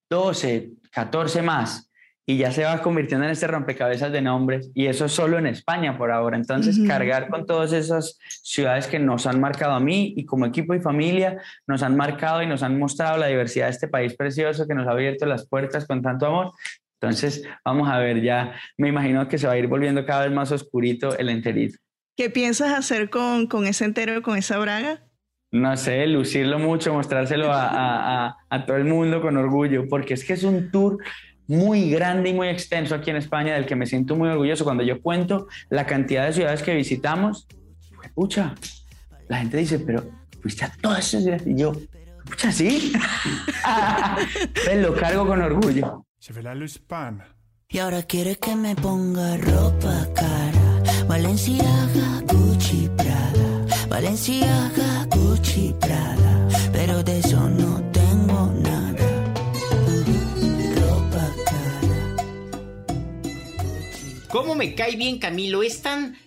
12, 0.09 0.71
14 0.91 1.41
más. 1.43 1.86
Y 2.29 2.35
ya 2.37 2.51
se 2.51 2.65
va 2.65 2.81
convirtiendo 2.81 3.25
en 3.25 3.31
este 3.31 3.47
rompecabezas 3.47 4.11
de 4.11 4.21
nombres 4.21 4.69
y 4.75 4.87
eso 4.87 5.07
solo 5.07 5.37
en 5.39 5.47
España 5.47 5.97
por 5.97 6.11
ahora. 6.11 6.35
Entonces, 6.35 6.77
cargar 6.85 7.29
con 7.29 7.45
todas 7.45 7.71
esas 7.71 8.19
ciudades 8.43 8.87
que 8.87 8.99
nos 8.99 9.25
han 9.25 9.39
marcado 9.39 9.71
a 9.73 9.79
mí 9.79 10.13
y 10.17 10.25
como 10.25 10.45
equipo 10.45 10.73
y 10.75 10.81
familia, 10.81 11.41
nos 11.67 11.83
han 11.83 11.95
marcado 11.95 12.43
y 12.43 12.47
nos 12.47 12.63
han 12.63 12.77
mostrado 12.77 13.17
la 13.17 13.27
diversidad 13.27 13.67
de 13.67 13.71
este 13.71 13.87
país 13.87 14.13
precioso 14.15 14.67
que 14.67 14.75
nos 14.75 14.85
ha 14.87 14.91
abierto 14.91 15.25
las 15.25 15.47
puertas 15.47 15.87
con 15.87 16.01
tanto 16.01 16.25
amor. 16.25 16.51
Entonces, 16.99 17.43
vamos 17.63 17.87
a 17.89 17.97
ver, 17.99 18.21
ya 18.21 18.55
me 18.77 18.89
imagino 18.89 19.25
que 19.29 19.37
se 19.37 19.47
va 19.47 19.53
a 19.53 19.57
ir 19.57 19.67
volviendo 19.67 20.05
cada 20.05 20.25
vez 20.25 20.33
más 20.33 20.51
oscurito 20.51 21.17
el 21.17 21.29
enterito. 21.29 21.77
¿Qué 22.17 22.29
piensas 22.29 22.73
hacer 22.73 23.09
con, 23.09 23.47
con 23.47 23.65
ese 23.67 23.85
entero, 23.85 24.21
con 24.21 24.37
esa 24.37 24.57
braga? 24.57 25.01
No 25.51 25.77
sé, 25.77 26.05
lucirlo 26.07 26.59
mucho, 26.59 26.91
mostrárselo 26.93 27.53
a, 27.53 27.67
a- 27.67 28.25
a- 28.27 28.35
a 28.49 28.65
todo 28.65 28.75
el 28.75 28.83
mundo 28.83 29.21
con 29.21 29.37
orgullo, 29.37 29.87
porque 29.87 30.15
es 30.15 30.25
que 30.25 30.33
es 30.33 30.43
un 30.43 30.71
tour 30.71 30.97
muy 31.47 31.89
grande 31.89 32.29
y 32.29 32.33
muy 32.33 32.49
extenso 32.49 32.95
aquí 32.95 33.09
en 33.09 33.17
España 33.17 33.55
del 33.55 33.65
que 33.65 33.75
me 33.75 33.85
siento 33.85 34.15
muy 34.15 34.29
orgulloso. 34.29 34.63
Cuando 34.63 34.83
yo 34.83 35.01
cuento 35.01 35.47
la 35.69 35.85
cantidad 35.85 36.25
de 36.25 36.33
ciudades 36.33 36.61
que 36.61 36.75
visitamos, 36.75 37.47
pucha, 38.13 38.53
la 39.27 39.39
gente 39.39 39.57
dice, 39.57 39.79
pero 39.79 40.03
fuiste 40.41 40.65
a 40.65 40.71
todas 40.81 40.99
esas 40.99 41.23
ciudades 41.23 41.47
y 41.47 41.55
yo, 41.55 41.73
pucha, 42.25 42.51
sí. 42.51 42.93
Entonces 44.39 44.81
lo 44.81 44.95
cargo 44.95 45.25
con 45.25 45.41
orgullo. 45.41 46.05
Je 46.19 46.33
vais 46.33 46.43
la 46.43 46.55
luz 46.55 46.79
pan. 46.79 47.23
Y 47.69 47.79
ahora 47.79 48.01
quiere 48.03 48.37
que 48.37 48.55
me 48.55 48.75
ponga 48.75 49.37
ropa 49.37 50.07
cara. 50.15 51.05
Valenciaga, 51.07 52.21
Gucci, 52.25 52.89
Prada. 52.95 53.87
Valenciaga, 53.89 55.05
Gucci, 55.09 55.75
Prada. 55.79 56.47
Pero 56.71 57.03
de 57.03 57.19
eso 57.19 57.49
no 57.49 57.66
¿Cómo 64.29 64.55
me 64.55 64.75
cae 64.75 64.95
bien 64.95 65.19
Camilo? 65.19 65.63
Es 65.63 65.81
tan... 65.81 66.17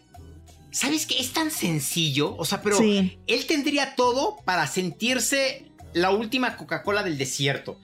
¿Sabes 0.73 1.07
qué? 1.07 1.19
Es 1.19 1.33
tan 1.33 1.51
sencillo. 1.51 2.37
O 2.37 2.45
sea, 2.45 2.63
pero 2.63 2.79
Sí. 2.79 3.19
él 3.27 3.47
tendría 3.47 3.95
todo 3.97 4.37
para 4.45 4.67
sentirse 4.67 5.67
la 5.93 6.11
última 6.11 6.57
Coca-Cola 6.57 7.03
del 7.03 7.19
desierto. 7.19 7.81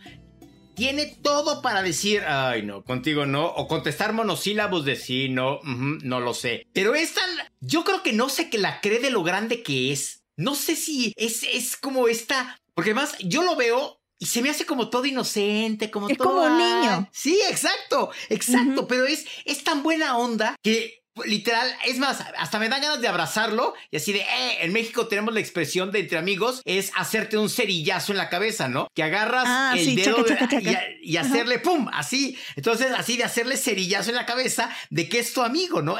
Tiene 0.75 1.07
todo 1.07 1.63
para 1.63 1.83
decir, 1.83 2.23
ay 2.27 2.63
no, 2.63 2.85
contigo 2.85 3.25
no, 3.25 3.47
o 3.47 3.67
contestar 3.67 4.13
monosílabos 4.13 4.85
de 4.85 4.97
sí, 4.97 5.29
no, 5.31 5.59
no 5.65 6.21
lo 6.21 6.35
sé. 6.35 6.67
Pero 6.75 6.95
es 6.95 7.15
tan, 7.15 7.29
yo 7.61 7.83
creo 7.83 8.03
que 8.03 8.13
no 8.13 8.29
sé 8.29 8.51
que 8.51 8.59
la 8.59 8.81
cree 8.83 9.01
de 9.01 9.11
lo 9.11 9.23
grande 9.23 9.63
que 9.63 9.91
es. 9.91 10.23
No 10.37 10.55
sé 10.55 10.77
si 10.77 11.15
es, 11.17 11.45
es 11.51 11.79
como 11.79 12.09
esta, 12.09 12.61
porque 12.75 12.91
además 12.91 13.17
yo 13.21 13.43
lo 13.43 13.57
veo 13.57 13.99
y 14.19 14.27
se 14.27 14.43
me 14.43 14.51
hace 14.51 14.65
como 14.65 14.89
todo 14.89 15.05
inocente, 15.05 15.91
como 15.91 16.09
Es 16.09 16.17
todo, 16.17 16.29
como 16.29 16.47
un 16.47 16.59
niño. 16.59 17.09
Sí, 17.13 17.39
exacto, 17.49 18.11
exacto, 18.29 18.87
pero 18.87 19.07
es, 19.07 19.27
es 19.45 19.63
tan 19.63 19.83
buena 19.83 20.17
onda 20.17 20.57
que 20.63 21.06
literal, 21.25 21.67
es 21.85 21.99
más, 21.99 22.19
hasta 22.39 22.59
me 22.59 22.69
dan 22.69 22.81
ganas 22.83 23.01
de 23.01 23.09
abrazarlo 23.09 23.75
y 23.91 23.97
así 23.97 24.13
de, 24.13 24.21
eh, 24.21 24.59
en 24.61 24.73
México 24.73 25.07
tenemos 25.09 25.33
la 25.35 25.41
expresión 25.41 25.91
de 25.93 26.01
entre 26.01 26.19
amigos, 26.19 26.63
es 26.65 26.93
hacerte 26.97 27.39
un 27.39 27.49
cerillazo 27.49 28.13
en 28.13 28.19
la 28.19 28.29
cabeza, 28.29 28.69
¿no? 28.69 28.89
Que 28.95 29.03
agarras 29.03 29.45
Ah, 29.47 29.75
el 29.77 29.85
sí, 29.85 29.97
dedo 29.97 30.25
chaca, 30.25 30.41
chaca, 30.49 30.61
y- 30.61 30.65
chaca. 30.65 30.83
y, 31.03 31.17
hacerle 31.17 31.59
pum, 31.59 31.89
así. 31.93 32.37
Entonces, 32.57 32.89
así 32.97 33.17
de 33.17 33.25
hacerle 33.25 33.57
cerillazo 33.57 34.11
en 34.11 34.17
la 34.17 34.27
cabeza 34.27 34.71
de 34.91 35.09
que 35.09 35.19
es 35.19 35.33
tu 35.33 35.43
amigo, 35.43 35.83
¿no? 35.83 35.97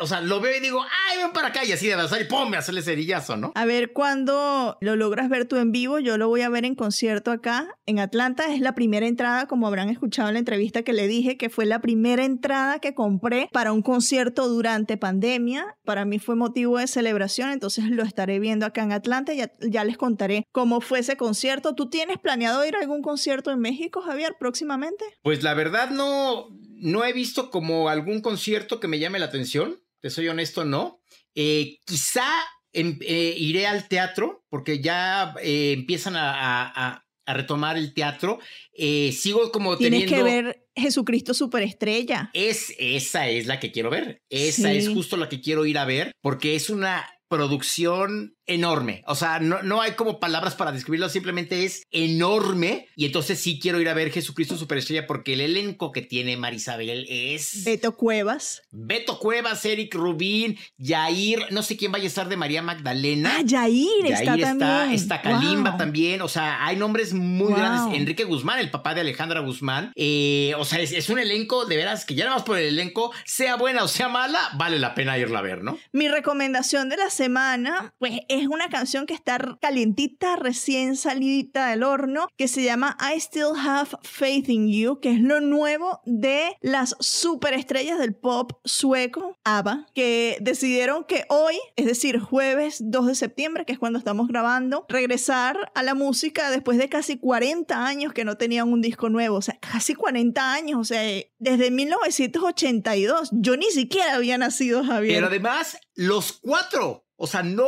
O 0.00 0.06
sea, 0.06 0.20
lo 0.20 0.40
veo 0.40 0.56
y 0.56 0.60
digo, 0.60 0.82
ay, 1.10 1.18
ven 1.18 1.32
para 1.32 1.48
acá 1.48 1.64
y 1.64 1.72
así 1.72 1.86
de 1.86 1.94
abrazar 1.94 2.20
y 2.20 2.24
pum, 2.24 2.52
hacerle 2.54 2.82
cerillazo, 2.82 3.36
¿no? 3.36 3.52
A 3.54 3.64
ver 3.64 3.92
cuándo 3.92 4.76
lo 4.80 4.96
logras 4.96 5.28
ver 5.28 5.46
tú 5.46 5.56
en 5.56 5.72
vivo. 5.72 5.98
Yo 5.98 6.18
lo 6.18 6.28
voy 6.28 6.42
a 6.42 6.48
ver 6.48 6.64
en 6.64 6.74
concierto 6.74 7.30
acá 7.30 7.68
en 7.86 7.98
Atlanta. 8.00 8.52
Es 8.52 8.60
la 8.60 8.74
primera 8.74 9.06
entrada, 9.06 9.46
como 9.46 9.66
habrán 9.66 9.88
escuchado 9.88 10.28
en 10.28 10.34
la 10.34 10.38
entrevista 10.40 10.82
que 10.82 10.92
le 10.92 11.06
dije, 11.06 11.36
que 11.36 11.48
fue 11.50 11.66
la 11.66 11.80
primera 11.80 12.24
entrada 12.24 12.78
que 12.80 12.94
compré 12.94 13.48
para 13.52 13.72
un 13.72 13.82
concierto 13.82 14.44
durante 14.58 14.96
pandemia. 14.96 15.76
Para 15.84 16.04
mí 16.04 16.18
fue 16.18 16.34
motivo 16.34 16.78
de 16.78 16.88
celebración, 16.88 17.50
entonces 17.50 17.84
lo 17.90 18.02
estaré 18.02 18.40
viendo 18.40 18.66
acá 18.66 18.82
en 18.82 18.90
Atlanta. 18.90 19.32
Ya, 19.32 19.52
ya 19.60 19.84
les 19.84 19.96
contaré 19.96 20.44
cómo 20.52 20.80
fue 20.80 20.98
ese 20.98 21.16
concierto. 21.16 21.76
¿Tú 21.76 21.88
tienes 21.88 22.18
planeado 22.18 22.64
ir 22.66 22.74
a 22.74 22.80
algún 22.80 23.00
concierto 23.02 23.52
en 23.52 23.60
México, 23.60 24.00
Javier, 24.02 24.34
próximamente? 24.38 25.04
Pues 25.22 25.44
la 25.44 25.54
verdad 25.54 25.90
no, 25.90 26.48
no 26.80 27.04
he 27.04 27.12
visto 27.12 27.50
como 27.50 27.88
algún 27.88 28.20
concierto 28.20 28.80
que 28.80 28.88
me 28.88 28.98
llame 28.98 29.20
la 29.20 29.26
atención, 29.26 29.80
te 30.00 30.10
soy 30.10 30.26
honesto, 30.28 30.64
no. 30.64 31.00
Eh, 31.36 31.78
quizá 31.86 32.26
em- 32.72 32.98
eh, 33.02 33.34
iré 33.38 33.66
al 33.68 33.86
teatro, 33.86 34.44
porque 34.48 34.80
ya 34.80 35.34
eh, 35.40 35.72
empiezan 35.78 36.14
a- 36.16 37.04
a 37.28 37.34
retomar 37.34 37.76
el 37.76 37.92
teatro. 37.92 38.38
Eh, 38.72 39.12
sigo 39.12 39.52
como 39.52 39.76
Tienes 39.76 40.06
teniendo... 40.06 40.16
que 40.26 40.30
ver 40.42 40.66
Jesucristo 40.74 41.34
Superestrella. 41.34 42.30
Es, 42.32 42.72
esa 42.78 43.28
es 43.28 43.46
la 43.46 43.60
que 43.60 43.70
quiero 43.70 43.90
ver. 43.90 44.22
Esa 44.30 44.70
Sí. 44.72 44.78
es 44.78 44.88
justo 44.88 45.16
la 45.16 45.28
que 45.28 45.40
quiero 45.40 45.66
ir 45.66 45.76
a 45.78 45.84
ver, 45.84 46.12
porque 46.22 46.54
es 46.56 46.70
una 46.70 47.06
producción 47.28 48.37
enorme. 48.48 49.02
O 49.06 49.14
sea, 49.14 49.38
no, 49.38 49.62
no 49.62 49.80
hay 49.80 49.92
como 49.92 50.18
palabras 50.18 50.54
para 50.54 50.72
describirlo, 50.72 51.08
simplemente 51.08 51.64
es 51.64 51.82
enorme. 51.92 52.88
Y 52.96 53.06
entonces 53.06 53.40
sí 53.40 53.58
quiero 53.60 53.80
ir 53.80 53.88
a 53.88 53.94
ver 53.94 54.10
Jesucristo 54.10 54.56
Superestrella 54.56 55.06
porque 55.06 55.34
el 55.34 55.40
elenco 55.40 55.92
que 55.92 56.02
tiene 56.02 56.36
Marisabel 56.36 57.06
es 57.08 57.62
Beto 57.64 57.96
Cuevas. 57.96 58.62
Beto 58.70 59.18
Cuevas, 59.18 59.64
Eric 59.64 59.94
Rubín, 59.94 60.58
Yair, 60.78 61.46
no 61.50 61.62
sé 61.62 61.76
quién 61.76 61.92
vaya 61.92 62.04
a 62.04 62.08
estar 62.08 62.28
de 62.28 62.36
María 62.36 62.62
Magdalena. 62.62 63.36
Ah, 63.38 63.42
Yair, 63.44 64.06
está 64.06 64.24
Yair 64.24 64.40
está, 64.40 64.58
también. 64.58 64.92
está 64.94 65.22
Kalimba 65.22 65.70
Wow. 65.70 65.78
también, 65.78 66.22
o 66.22 66.28
sea, 66.28 66.64
hay 66.66 66.76
nombres 66.76 67.12
muy 67.12 67.48
Wow. 67.48 67.56
grandes. 67.56 67.98
Enrique 68.00 68.24
Guzmán, 68.24 68.58
el 68.58 68.70
papá 68.70 68.94
de 68.94 69.00
Alejandra 69.02 69.40
Guzmán, 69.40 69.92
eh, 69.96 70.52
o 70.58 70.64
sea, 70.64 70.80
es, 70.80 70.92
es 70.92 71.08
un 71.10 71.18
elenco 71.18 71.66
de 71.66 71.76
veras 71.76 72.04
que 72.04 72.14
ya 72.14 72.24
nada 72.24 72.36
más 72.36 72.44
por 72.44 72.58
el 72.58 72.66
elenco, 72.66 73.12
sea 73.24 73.56
buena 73.56 73.82
o 73.84 73.88
sea 73.88 74.08
mala, 74.08 74.38
vale 74.56 74.78
la 74.78 74.94
pena 74.94 75.18
irla 75.18 75.40
a 75.40 75.42
ver, 75.42 75.62
¿no? 75.62 75.78
Mi 75.92 76.08
recomendación 76.08 76.88
de 76.88 76.96
la 76.96 77.10
semana, 77.10 77.94
pues 77.98 78.20
es 78.28 78.37
una 78.46 78.68
canción 78.68 79.06
que 79.06 79.14
está 79.14 79.58
calientita, 79.60 80.36
recién 80.36 80.96
salidita 80.96 81.68
del 81.68 81.82
horno, 81.82 82.28
que 82.36 82.46
se 82.46 82.62
llama 82.62 82.96
I 83.00 83.18
Still 83.18 83.56
Have 83.58 83.90
Faith 84.02 84.48
in 84.48 84.68
You, 84.68 85.00
que 85.00 85.10
es 85.10 85.20
lo 85.20 85.40
nuevo 85.40 86.00
de 86.04 86.56
las 86.60 86.94
superestrellas 87.00 87.98
del 87.98 88.14
pop 88.14 88.52
sueco, 88.64 89.36
ABBA, 89.44 89.86
que 89.94 90.38
decidieron 90.40 91.04
que 91.04 91.24
hoy, 91.28 91.56
es 91.76 91.86
decir, 91.86 92.20
jueves 92.20 92.78
2 92.80 93.06
de 93.06 93.14
septiembre, 93.14 93.64
que 93.64 93.72
es 93.72 93.78
cuando 93.78 93.98
estamos 93.98 94.28
grabando, 94.28 94.86
regresar 94.88 95.72
a 95.74 95.82
la 95.82 95.94
música 95.94 96.50
después 96.50 96.78
de 96.78 96.88
casi 96.88 97.18
40 97.18 97.86
años 97.86 98.12
que 98.12 98.24
no 98.24 98.36
tenían 98.36 98.72
un 98.72 98.80
disco 98.80 99.08
nuevo, 99.08 99.36
o 99.36 99.42
sea, 99.42 99.58
casi 99.60 99.94
40 99.94 100.52
años, 100.52 100.78
o 100.80 100.84
sea, 100.84 101.02
desde 101.38 101.70
1982. 101.70 103.30
Yo 103.32 103.56
ni 103.56 103.70
siquiera 103.70 104.14
había 104.14 104.38
nacido, 104.38 104.84
Javier. 104.84 105.14
Pero 105.14 105.26
además, 105.28 105.78
los 105.94 106.32
cuatro, 106.32 107.06
o 107.16 107.26
sea, 107.26 107.42
no... 107.42 107.66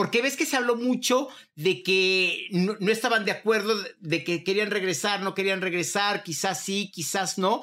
po- 0.00 0.10
Porque 0.10 0.22
ves 0.22 0.36
que 0.36 0.46
se 0.46 0.56
habló 0.56 0.76
mucho 0.76 1.28
de 1.54 1.82
que 1.82 2.48
no, 2.52 2.76
no 2.80 2.90
estaban 2.92 3.24
de 3.24 3.32
acuerdo, 3.32 3.74
de 3.98 4.24
que 4.24 4.42
querían 4.44 4.70
regresar, 4.70 5.22
no 5.22 5.34
querían 5.34 5.60
regresar, 5.60 6.22
quizás 6.22 6.62
sí, 6.64 6.90
quizás 6.92 7.38
no. 7.38 7.60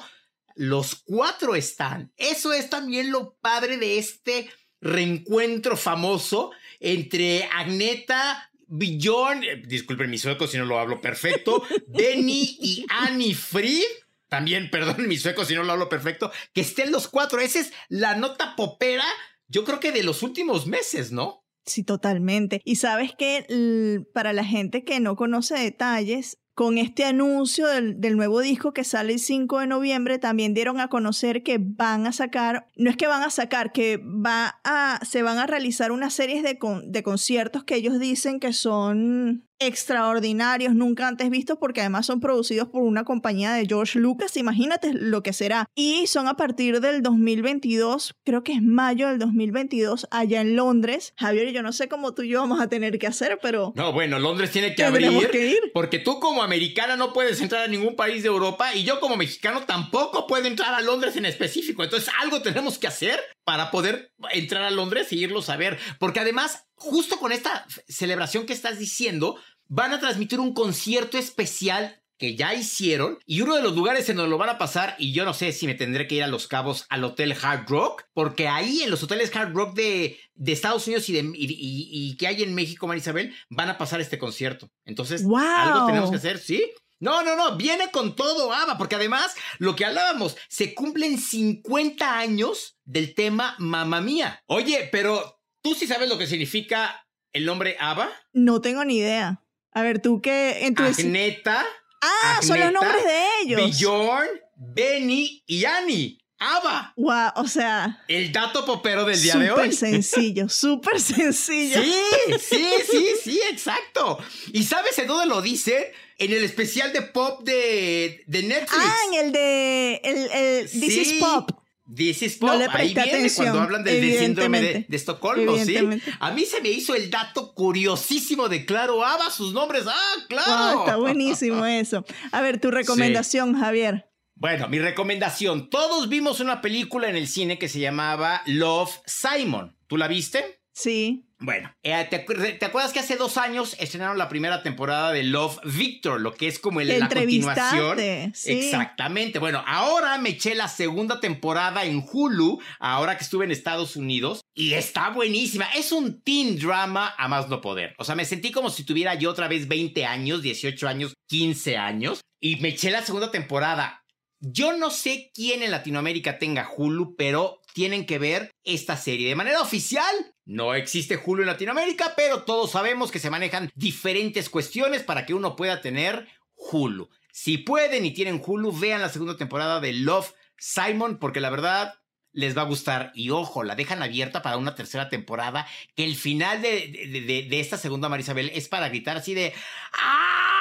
Los 0.54 0.96
cuatro 1.04 1.54
están. 1.54 2.12
Eso 2.16 2.52
es 2.52 2.68
también 2.70 3.10
lo 3.12 3.34
padre 3.40 3.76
de 3.76 3.98
este 3.98 4.50
reencuentro 4.80 5.76
famoso 5.76 6.50
entre 6.80 7.44
Agneta, 7.44 8.50
Bjorn, 8.66 9.42
eh, 9.44 9.62
disculpen 9.66 10.10
mi 10.10 10.18
sueco 10.18 10.46
si 10.46 10.56
no 10.58 10.64
lo 10.64 10.78
hablo 10.78 11.00
perfecto, 11.00 11.62
Benny 11.88 12.56
y 12.60 12.86
Annie 12.88 13.34
Fried. 13.34 13.84
También, 14.28 14.70
perdón, 14.70 15.08
mi 15.08 15.16
sueco 15.16 15.44
si 15.44 15.54
no 15.54 15.62
lo 15.64 15.72
hablo 15.72 15.88
perfecto, 15.88 16.30
que 16.52 16.60
estén 16.60 16.92
los 16.92 17.08
cuatro. 17.08 17.40
Esa 17.40 17.60
es 17.60 17.72
la 17.88 18.14
nota 18.14 18.54
popera, 18.56 19.06
yo 19.48 19.64
creo 19.64 19.80
que 19.80 19.90
de 19.92 20.02
los 20.02 20.22
últimos 20.22 20.66
meses, 20.66 21.10
¿no? 21.12 21.44
Sí, 21.68 21.84
totalmente. 21.84 22.62
Y 22.64 22.76
sabes 22.76 23.12
que 23.14 24.06
para 24.14 24.32
la 24.32 24.44
gente 24.44 24.84
que 24.84 25.00
no 25.00 25.16
conoce 25.16 25.54
detalles, 25.58 26.38
con 26.58 26.76
este 26.76 27.04
anuncio 27.04 27.68
del, 27.68 28.00
del 28.00 28.16
nuevo 28.16 28.40
disco 28.40 28.72
que 28.72 28.82
sale 28.82 29.12
el 29.12 29.20
5 29.20 29.60
de 29.60 29.68
noviembre, 29.68 30.18
también 30.18 30.54
dieron 30.54 30.80
a 30.80 30.88
conocer 30.88 31.44
que 31.44 31.58
van 31.60 32.04
a 32.04 32.10
sacar, 32.12 32.66
no 32.76 32.90
es 32.90 32.96
que 32.96 33.06
van 33.06 33.22
a 33.22 33.30
sacar, 33.30 33.70
que 33.70 33.98
va 33.98 34.58
a, 34.64 34.98
se 35.08 35.22
van 35.22 35.38
a 35.38 35.46
realizar 35.46 35.92
una 35.92 36.10
serie 36.10 36.42
de, 36.42 36.58
con- 36.58 36.90
de 36.90 37.04
conciertos 37.04 37.62
que 37.62 37.76
ellos 37.76 38.00
dicen 38.00 38.40
que 38.40 38.52
son 38.52 39.44
extraordinarios, 39.60 40.72
nunca 40.74 41.08
antes 41.08 41.30
vistos, 41.30 41.58
porque 41.58 41.80
además 41.80 42.06
son 42.06 42.20
producidos 42.20 42.68
por 42.68 42.82
una 42.82 43.02
compañía 43.04 43.52
de 43.52 43.66
George 43.66 43.98
Lucas, 43.98 44.36
imagínate 44.36 44.92
lo 44.92 45.22
que 45.24 45.32
será. 45.32 45.66
Y 45.74 46.06
son 46.06 46.28
a 46.28 46.34
partir 46.36 46.80
del 46.80 47.02
2022, 47.02 48.14
creo 48.24 48.44
que 48.44 48.52
es 48.52 48.62
mayo 48.62 49.08
del 49.08 49.18
2022, 49.18 50.06
allá 50.12 50.40
en 50.42 50.54
Londres. 50.54 51.12
Javier, 51.16 51.52
yo 51.52 51.62
no 51.62 51.72
sé 51.72 51.88
cómo 51.88 52.14
tú 52.14 52.22
y 52.22 52.28
yo 52.28 52.40
vamos 52.40 52.60
a 52.60 52.68
tener 52.68 52.98
que 53.00 53.06
hacer, 53.08 53.38
pero 53.42 53.72
No, 53.74 53.92
bueno, 53.92 54.18
Londres 54.20 54.50
tiene 54.52 54.74
que 54.76 54.84
abrir. 54.84 55.28
que 55.30 55.46
ir. 55.50 55.58
Porque 55.74 55.98
tú 55.98 56.20
como 56.20 56.42
americana 56.48 56.96
no 56.96 57.12
puedes 57.12 57.40
entrar 57.40 57.62
a 57.62 57.68
ningún 57.68 57.94
país 57.94 58.22
de 58.22 58.28
Europa 58.28 58.74
y 58.74 58.82
yo 58.82 59.00
como 59.00 59.16
mexicano 59.16 59.64
tampoco 59.64 60.26
puedo 60.26 60.46
entrar 60.46 60.74
a 60.74 60.80
Londres 60.80 61.16
en 61.16 61.26
específico. 61.26 61.84
Entonces 61.84 62.10
algo 62.20 62.42
tenemos 62.42 62.78
que 62.78 62.86
hacer 62.86 63.20
para 63.44 63.70
poder 63.70 64.12
entrar 64.32 64.62
a 64.62 64.70
Londres 64.70 65.12
e 65.12 65.16
irlos 65.16 65.50
a 65.50 65.56
ver. 65.56 65.78
Porque 65.98 66.20
además, 66.20 66.66
justo 66.74 67.18
con 67.18 67.32
esta 67.32 67.66
celebración 67.86 68.46
que 68.46 68.54
estás 68.54 68.78
diciendo, 68.78 69.36
van 69.66 69.92
a 69.92 70.00
transmitir 70.00 70.40
un 70.40 70.54
concierto 70.54 71.18
especial 71.18 72.02
que 72.18 72.34
ya 72.36 72.52
hicieron 72.54 73.18
y 73.24 73.40
uno 73.40 73.54
de 73.56 73.62
los 73.62 73.74
lugares 73.74 74.08
en 74.08 74.16
donde 74.16 74.30
lo 74.30 74.38
van 74.38 74.48
a 74.50 74.58
pasar 74.58 74.96
y 74.98 75.12
yo 75.12 75.24
no 75.24 75.32
sé 75.34 75.52
si 75.52 75.66
me 75.66 75.74
tendré 75.74 76.06
que 76.08 76.16
ir 76.16 76.22
a 76.24 76.26
Los 76.26 76.48
Cabos 76.48 76.84
al 76.88 77.04
Hotel 77.04 77.34
Hard 77.40 77.66
Rock 77.68 78.04
porque 78.12 78.48
ahí 78.48 78.82
en 78.82 78.90
los 78.90 79.02
hoteles 79.02 79.34
Hard 79.34 79.52
Rock 79.54 79.74
de, 79.74 80.18
de 80.34 80.52
Estados 80.52 80.86
Unidos 80.86 81.08
y, 81.08 81.12
de, 81.12 81.20
y, 81.20 81.44
y- 81.46 81.88
y 82.10 82.16
que 82.16 82.26
hay 82.26 82.42
en 82.42 82.54
México, 82.54 82.86
Marisabel, 82.86 83.34
van 83.50 83.68
a 83.70 83.78
pasar 83.78 84.00
este 84.00 84.18
concierto. 84.18 84.70
Entonces, 84.84 85.22
¡Wow! 85.22 85.38
algo 85.38 85.86
tenemos 85.86 86.10
que 86.10 86.16
hacer, 86.16 86.38
¿sí? 86.38 86.64
No, 87.00 87.22
no, 87.22 87.36
no, 87.36 87.56
viene 87.56 87.92
con 87.92 88.16
todo 88.16 88.52
ABBA, 88.52 88.76
porque 88.76 88.96
además, 88.96 89.36
lo 89.60 89.76
que 89.76 89.84
hablábamos, 89.84 90.36
se 90.48 90.74
cumplen 90.74 91.16
50 91.18 92.18
años 92.18 92.76
del 92.84 93.14
tema 93.14 93.54
Mamma 93.58 94.00
Mía. 94.00 94.42
Oye, 94.46 94.88
pero 94.90 95.40
¿tú 95.62 95.74
sí 95.76 95.86
sabes 95.86 96.08
lo 96.08 96.18
que 96.18 96.26
significa 96.26 97.06
el 97.32 97.44
nombre 97.44 97.76
ABBA? 97.78 98.10
No 98.32 98.60
tengo 98.60 98.84
ni 98.84 98.96
idea. 98.98 99.44
A 99.70 99.82
ver, 99.82 100.00
tú 100.02 100.20
qué 100.20 100.66
en 100.66 100.74
tu 100.74 100.82
Agneta, 100.82 101.64
Ah, 102.00 102.40
son 102.42 102.60
los 102.60 102.72
nombres 102.72 103.04
de 103.04 103.24
ellos. 103.42 103.78
Bjorn, 103.78 104.28
Benny 104.56 105.42
y 105.46 105.64
Annie. 105.64 106.18
ABBA. 106.40 106.92
Wow, 106.96 107.32
o 107.34 107.48
sea, 107.48 108.04
El 108.06 108.30
dato 108.30 108.64
popero 108.64 109.04
del 109.04 109.20
día 109.20 109.34
de 109.34 109.48
súper 109.48 109.64
hoy. 109.64 109.72
sencillo, 109.72 110.48
súper 110.48 111.00
sencillo. 111.00 111.82
Sí, 111.82 111.94
sí, 112.38 112.66
sí, 112.88 113.08
sí, 113.24 113.40
exacto. 113.50 114.18
¿Y 114.52 114.62
sabes 114.62 114.96
en 115.00 115.08
dónde 115.08 115.26
lo 115.26 115.42
dice? 115.42 115.92
En 116.16 116.32
el 116.32 116.44
especial 116.44 116.92
de 116.92 117.02
pop 117.02 117.42
de, 117.42 118.22
de 118.28 118.42
Netflix. 118.44 118.72
Ah, 118.84 118.96
en 119.12 119.14
el 119.26 119.32
de 119.32 120.00
el, 120.04 120.30
el 120.30 120.68
Sí. 120.68 120.80
This 120.80 120.96
is 120.96 121.12
Pop. 121.20 121.50
No 121.88 122.54
le 122.54 122.66
Ahí 122.70 122.92
viene 122.92 123.00
atención, 123.00 123.46
cuando 123.46 123.62
hablan 123.62 123.82
del, 123.82 124.18
síndrome 124.18 124.60
de, 124.60 124.86
Estocolmo, 124.90 125.56
¿sí? 125.56 125.78
A 126.20 126.30
mí 126.32 126.44
se 126.44 126.60
me 126.60 126.68
hizo 126.68 126.94
el 126.94 127.10
dato 127.10 127.54
curiosísimo 127.54 128.50
de 128.50 128.66
Claro 128.66 129.02
Ava, 129.02 129.30
sus 129.30 129.54
nombres. 129.54 129.84
¡Ah, 129.88 130.14
claro! 130.28 130.74
Wow, 130.74 130.84
está 130.84 130.96
buenísimo 130.96 131.64
eso. 131.66 132.04
A 132.30 132.42
ver, 132.42 132.60
tu 132.60 132.70
recomendación, 132.70 133.58
Javier. 133.58 134.10
Bueno, 134.34 134.68
mi 134.68 134.78
recomendación. 134.78 135.70
Todos 135.70 136.10
vimos 136.10 136.40
una 136.40 136.60
película 136.60 137.08
en 137.08 137.16
el 137.16 137.26
cine 137.26 137.58
que 137.58 137.68
se 137.68 137.80
llamaba 137.80 138.42
Love 138.44 139.00
Simon. 139.06 139.76
¿Tú 139.86 139.96
la 139.96 140.08
viste? 140.08 140.60
Sí. 140.74 141.27
Bueno, 141.40 141.72
eh, 141.84 142.06
¿te, 142.10 142.18
te 142.18 142.64
acuerdas 142.64 142.92
que 142.92 142.98
hace 142.98 143.16
dos 143.16 143.36
años 143.36 143.76
estrenaron 143.78 144.18
la 144.18 144.28
primera 144.28 144.64
temporada 144.64 145.12
de 145.12 145.22
Love 145.22 145.60
Victor, 145.64 146.20
lo 146.20 146.34
que 146.34 146.48
es 146.48 146.58
como 146.58 146.80
el, 146.80 146.88
la 146.98 147.08
continuación? 147.08 147.98
sí. 148.34 148.52
Exactamente. 148.52 149.38
Bueno, 149.38 149.62
ahora 149.64 150.18
me 150.18 150.30
eché 150.30 150.56
la 150.56 150.66
segunda 150.66 151.20
temporada 151.20 151.84
en 151.84 152.04
Hulu, 152.12 152.60
ahora 152.80 153.16
que 153.16 153.22
estuve 153.22 153.44
en 153.44 153.52
Estados 153.52 153.94
Unidos, 153.94 154.40
y 154.52 154.72
está 154.74 155.10
buenísima. 155.10 155.66
Es 155.76 155.92
un 155.92 156.20
teen 156.22 156.58
drama 156.58 157.14
a 157.16 157.28
más 157.28 157.48
no 157.48 157.60
poder. 157.60 157.94
O 157.98 158.04
sea, 158.04 158.16
me 158.16 158.24
sentí 158.24 158.50
como 158.50 158.70
si 158.70 158.82
tuviera 158.82 159.14
yo 159.14 159.30
otra 159.30 159.46
vez 159.46 159.68
20 159.68 160.04
años, 160.06 160.42
18 160.42 160.88
años, 160.88 161.14
15 161.28 161.76
años, 161.76 162.20
y 162.40 162.56
me 162.56 162.70
eché 162.70 162.90
la 162.90 163.02
segunda 163.02 163.30
temporada. 163.30 164.02
Yo 164.40 164.76
no 164.76 164.90
sé 164.90 165.30
quién 165.34 165.62
en 165.62 165.70
Latinoamérica 165.70 166.38
tenga 166.38 166.68
Hulu, 166.76 167.16
pero 167.16 167.60
tienen 167.74 168.06
que 168.06 168.18
ver 168.18 168.50
esta 168.64 168.96
serie. 168.96 169.28
De 169.28 169.34
manera 169.36 169.60
oficial, 169.60 170.14
no 170.48 170.74
existe 170.74 171.20
Hulu 171.22 171.42
en 171.42 171.48
Latinoamérica, 171.48 172.14
pero 172.16 172.44
todos 172.44 172.70
sabemos 172.70 173.10
que 173.10 173.18
se 173.18 173.28
manejan 173.28 173.70
diferentes 173.74 174.48
cuestiones 174.48 175.02
para 175.02 175.26
que 175.26 175.34
uno 175.34 175.56
pueda 175.56 175.82
tener 175.82 176.26
Hulu. 176.54 177.10
Si 177.30 177.58
pueden 177.58 178.06
y 178.06 178.14
tienen 178.14 178.42
Hulu, 178.44 178.72
vean 178.72 179.02
la 179.02 179.10
segunda 179.10 179.36
temporada 179.36 179.78
de 179.78 179.92
Love 179.92 180.32
Simon, 180.56 181.18
porque 181.18 181.40
la 181.40 181.50
verdad 181.50 182.00
les 182.32 182.56
va 182.56 182.62
a 182.62 182.64
gustar. 182.64 183.12
Y 183.14 183.28
ojo, 183.28 183.62
la 183.62 183.74
dejan 183.74 184.02
abierta 184.02 184.40
para 184.40 184.56
una 184.56 184.74
tercera 184.74 185.10
temporada, 185.10 185.66
que 185.94 186.04
el 186.04 186.16
final 186.16 186.62
de, 186.62 187.46
de, 187.46 187.60
esta 187.60 187.76
segunda 187.76 188.08
Marisabel 188.08 188.50
es 188.54 188.68
para 188.68 188.88
gritar 188.88 189.18
así 189.18 189.34
de... 189.34 189.52
¡Ah! 189.92 190.57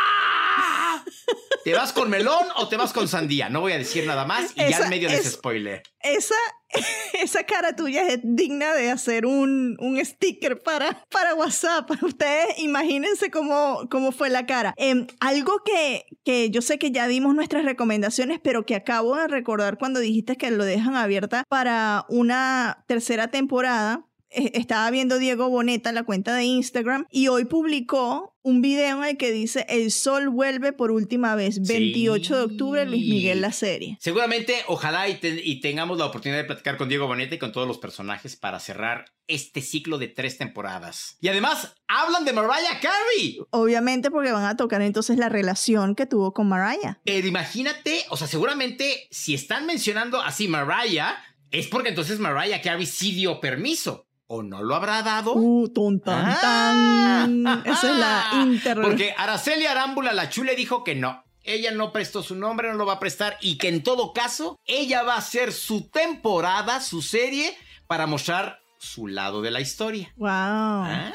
¿Te 1.63 1.73
vas 1.73 1.91
con 1.91 2.09
melón 2.09 2.47
o 2.55 2.67
te 2.67 2.77
vas 2.77 2.93
con 2.93 3.07
sandía? 3.07 3.49
No 3.49 3.61
voy 3.61 3.73
a 3.73 3.77
decir 3.77 4.05
nada 4.05 4.25
más 4.25 4.51
y 4.55 4.69
ya 4.69 4.79
en 4.79 4.89
medio 4.89 5.09
de 5.09 5.15
ese 5.15 5.31
spoiler. 5.31 5.83
Esa, 5.99 6.35
esa 7.13 7.43
cara 7.43 7.75
tuya 7.75 8.07
es 8.07 8.19
digna 8.23 8.73
de 8.73 8.89
hacer 8.89 9.25
un, 9.25 9.75
un 9.79 10.03
sticker 10.05 10.61
para, 10.61 11.05
para 11.09 11.35
WhatsApp. 11.35 11.89
Ustedes 12.01 12.57
imagínense 12.59 13.29
cómo, 13.29 13.87
cómo 13.89 14.11
fue 14.11 14.29
la 14.29 14.45
cara. 14.45 14.73
Em, 14.77 15.07
algo 15.19 15.61
que, 15.65 16.05
que 16.23 16.49
yo 16.49 16.61
sé 16.61 16.79
que 16.79 16.91
ya 16.91 17.07
dimos 17.07 17.35
nuestras 17.35 17.65
recomendaciones, 17.65 18.39
pero 18.41 18.65
que 18.65 18.75
acabo 18.75 19.15
de 19.15 19.27
recordar 19.27 19.77
cuando 19.77 19.99
dijiste 19.99 20.37
que 20.37 20.51
lo 20.51 20.63
dejan 20.63 20.95
abierta 20.95 21.43
para 21.49 22.05
una 22.09 22.85
tercera 22.87 23.29
temporada 23.29 24.07
estaba 24.29 24.89
viendo 24.91 25.19
Diego 25.19 25.49
Boneta 25.49 25.89
en 25.89 25.95
la 25.95 26.03
cuenta 26.03 26.35
de 26.35 26.43
Instagram 26.43 27.05
y 27.11 27.27
hoy 27.27 27.45
publicó 27.45 28.35
un 28.47 28.61
video 28.61 29.03
en 29.03 29.09
el 29.09 29.17
que 29.17 29.31
dice 29.31 29.65
El 29.67 29.91
sol 29.91 30.29
vuelve 30.29 30.71
por 30.71 30.91
última 30.91 31.35
vez, 31.35 31.61
28 31.67 32.37
de 32.37 32.43
octubre, 32.43 32.85
Luis 32.85 33.05
Miguel 33.07 33.41
la 33.41 33.51
serie. 33.51 33.97
Seguramente, 33.99 34.55
ojalá 34.67 35.09
y, 35.09 35.59
tengamos 35.59 35.97
la 35.97 36.05
oportunidad 36.05 36.39
de 36.39 36.45
platicar 36.45 36.77
con 36.77 36.87
Diego 36.87 37.07
Boneta 37.07 37.35
y 37.35 37.39
con 37.39 37.51
todos 37.51 37.67
los 37.67 37.77
personajes 37.77 38.37
para 38.37 38.59
cerrar 38.59 39.05
este 39.27 39.61
ciclo 39.61 39.97
de 39.97 40.07
tres 40.07 40.37
temporadas. 40.37 41.17
Y 41.19 41.27
además, 41.27 41.75
hablan 41.89 42.23
de 42.23 42.31
Mariah 42.31 42.79
Carey. 42.81 43.39
Obviamente 43.49 44.09
porque 44.09 44.31
van 44.31 44.45
a 44.45 44.55
tocar 44.55 44.81
entonces 44.81 45.17
la 45.17 45.27
relación 45.27 45.95
que 45.95 46.05
tuvo 46.05 46.33
con 46.33 46.47
Mariah. 46.47 47.01
Pero 47.03 47.27
imagínate, 47.27 48.05
o 48.09 48.15
sea, 48.15 48.27
seguramente 48.27 49.07
si 49.11 49.33
están 49.33 49.65
mencionando 49.65 50.21
así 50.21 50.47
Mariah, 50.47 51.17
es 51.51 51.67
porque 51.67 51.89
entonces 51.89 52.19
Mariah 52.19 52.61
Carey 52.61 52.85
sí 52.85 53.11
dio 53.11 53.41
permiso 53.41 54.06
o 54.27 54.43
no 54.43 54.61
lo 54.61 54.75
habrá 54.75 55.01
dado. 55.01 55.33
Uh, 55.35 55.71
ah. 56.05 57.61
Esa 57.65 57.91
es 57.91 57.97
la 57.97 58.29
inter. 58.43 58.81
Porque 58.81 59.13
Araceli 59.17 59.65
Arámbula, 59.65 60.13
la 60.13 60.29
chule, 60.29 60.55
dijo 60.55 60.83
que 60.83 60.95
no. 60.95 61.23
Ella 61.43 61.71
no 61.71 61.93
prestó 61.93 62.21
su 62.23 62.35
nombre, 62.35 62.67
no 62.67 62.75
lo 62.75 62.85
va 62.85 62.93
a 62.93 62.99
prestar 62.99 63.37
y 63.39 63.57
que 63.57 63.69
en 63.69 63.81
todo 63.81 64.11
caso, 64.11 64.59
ella 64.65 65.03
va 65.03 65.15
a 65.15 65.19
hacer 65.19 65.53
su 65.53 65.89
temporada, 65.89 66.81
su 66.81 67.01
serie, 67.01 67.57
para 67.87 68.05
mostrar 68.05 68.59
su 68.77 69.07
lado 69.07 69.41
de 69.41 69.51
la 69.51 69.61
historia. 69.61 70.13
¡Wow! 70.17 71.13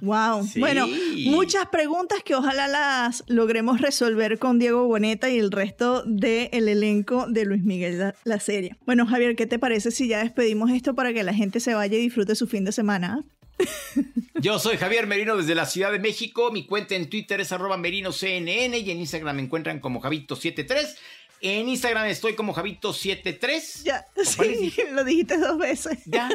Wow. 0.00 0.48
Bueno, 0.56 0.88
muchas 1.26 1.66
preguntas 1.68 2.22
que 2.24 2.34
ojalá 2.34 2.68
las 2.68 3.24
logremos 3.26 3.80
resolver 3.80 4.38
con 4.38 4.58
Diego 4.58 4.86
Boneta 4.86 5.30
y 5.30 5.38
el 5.38 5.50
resto 5.50 6.02
del 6.04 6.68
elenco 6.68 7.26
de 7.28 7.44
Luis 7.44 7.62
Miguel 7.62 8.14
la, 8.24 8.40
serie. 8.40 8.76
Bueno, 8.86 9.06
Javier, 9.06 9.36
¿qué 9.36 9.46
te 9.46 9.58
parece 9.58 9.90
si 9.90 10.08
ya 10.08 10.20
despedimos 10.20 10.70
esto 10.70 10.94
para 10.94 11.12
que 11.12 11.22
la 11.22 11.34
gente 11.34 11.60
se 11.60 11.74
vaya 11.74 11.96
y 11.96 12.00
disfrute 12.00 12.34
su 12.34 12.46
fin 12.46 12.64
de 12.64 12.72
semana? 12.72 13.24
Yo 14.40 14.58
soy 14.58 14.76
Javier 14.76 15.06
Merino 15.06 15.36
desde 15.36 15.54
la 15.54 15.66
Ciudad 15.66 15.92
de 15.92 15.98
México. 15.98 16.50
Mi 16.50 16.66
cuenta 16.66 16.96
en 16.96 17.08
Twitter 17.08 17.40
es 17.40 17.52
arroba 17.52 17.76
merinoCNN 17.76 18.74
y 18.74 18.90
en 18.90 18.98
Instagram 18.98 19.36
me 19.36 19.42
encuentran 19.42 19.78
como 19.78 20.00
Javito73. 20.00 20.96
En 21.44 21.68
Instagram 21.68 22.06
estoy 22.06 22.36
como 22.36 22.54
Javito73. 22.54 23.82
Ya, 23.82 24.06
sí, 24.22 24.72
lo 24.92 25.02
dijiste 25.02 25.36
dos 25.38 25.58
veces. 25.58 25.98
Ya. 26.06 26.30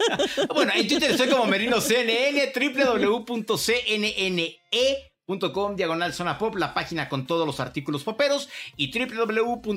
bueno, 0.54 0.70
en 0.74 0.86
Twitter 0.86 1.12
estoy 1.12 1.28
como 1.28 1.46
MerinoCNN, 1.46 2.52
www.cnne.com, 2.54 3.36
diagonal 5.76 6.12
zona 6.12 6.36
pop, 6.36 6.56
la 6.56 6.74
página 6.74 7.08
con 7.08 7.26
todos 7.26 7.46
los 7.46 7.58
artículos 7.58 8.04
poperos, 8.04 8.50
y 8.76 8.92
www.cnn.com, 8.92 9.70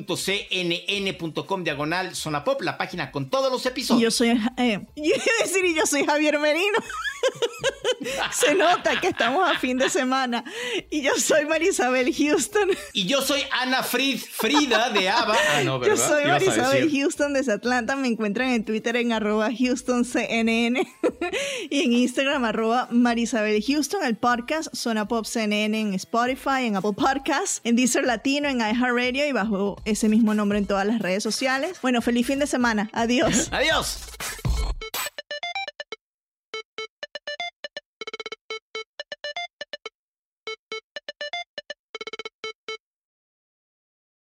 diagonal 1.64 2.14
zona 2.14 2.44
pop, 2.44 2.60
la 2.60 2.76
página 2.76 3.10
con 3.10 3.30
todos 3.30 3.50
los 3.50 3.64
episodios. 3.64 4.02
Yo 4.02 4.10
soy, 4.10 4.38
eh, 4.58 4.84
yo 4.96 5.14
decir, 5.42 5.74
yo 5.74 5.86
soy 5.86 6.04
Javier 6.04 6.38
Merino. 6.38 6.78
Se 8.32 8.54
nota 8.54 9.00
que 9.00 9.08
estamos 9.08 9.48
a 9.48 9.58
fin 9.58 9.78
de 9.78 9.88
semana. 9.88 10.44
Y 10.90 11.02
yo 11.02 11.14
soy 11.16 11.46
Marisabel 11.46 12.14
Houston. 12.14 12.70
Y 12.92 13.06
yo 13.06 13.22
soy 13.22 13.42
Ana 13.50 13.82
Frid, 13.82 14.18
Frida 14.18 14.90
de 14.90 15.08
Ava. 15.08 15.36
Ah, 15.54 15.62
no, 15.64 15.78
¿verdad? 15.78 15.96
Yo 15.96 16.02
soy 16.02 16.24
Marisabel 16.24 16.90
Houston 16.90 17.32
desde 17.32 17.52
Atlanta. 17.52 17.96
Me 17.96 18.08
encuentran 18.08 18.50
en 18.50 18.64
Twitter 18.64 18.96
en 18.96 19.12
arroba 19.12 19.48
HoustonCNN 19.48 20.76
y 21.70 21.82
en 21.82 21.92
Instagram 21.92 22.44
arroba 22.44 22.88
Marisabel 22.90 23.62
Houston. 23.62 24.04
El 24.04 24.16
podcast 24.16 24.74
Zona 24.74 25.08
Pop 25.08 25.24
CNN 25.24 25.80
en 25.80 25.94
Spotify, 25.94 26.66
en 26.66 26.76
Apple 26.76 26.92
Podcasts, 26.96 27.60
en 27.64 27.76
Deezer 27.76 28.04
Latino, 28.04 28.48
en 28.48 28.58
iHeartRadio 28.58 29.26
y 29.26 29.32
bajo 29.32 29.76
ese 29.84 30.08
mismo 30.08 30.34
nombre 30.34 30.58
en 30.58 30.66
todas 30.66 30.86
las 30.86 31.00
redes 31.00 31.22
sociales. 31.22 31.78
Bueno, 31.82 32.02
feliz 32.02 32.26
fin 32.26 32.38
de 32.38 32.46
semana. 32.46 32.90
Adiós. 32.92 33.48
Adiós. 33.52 33.98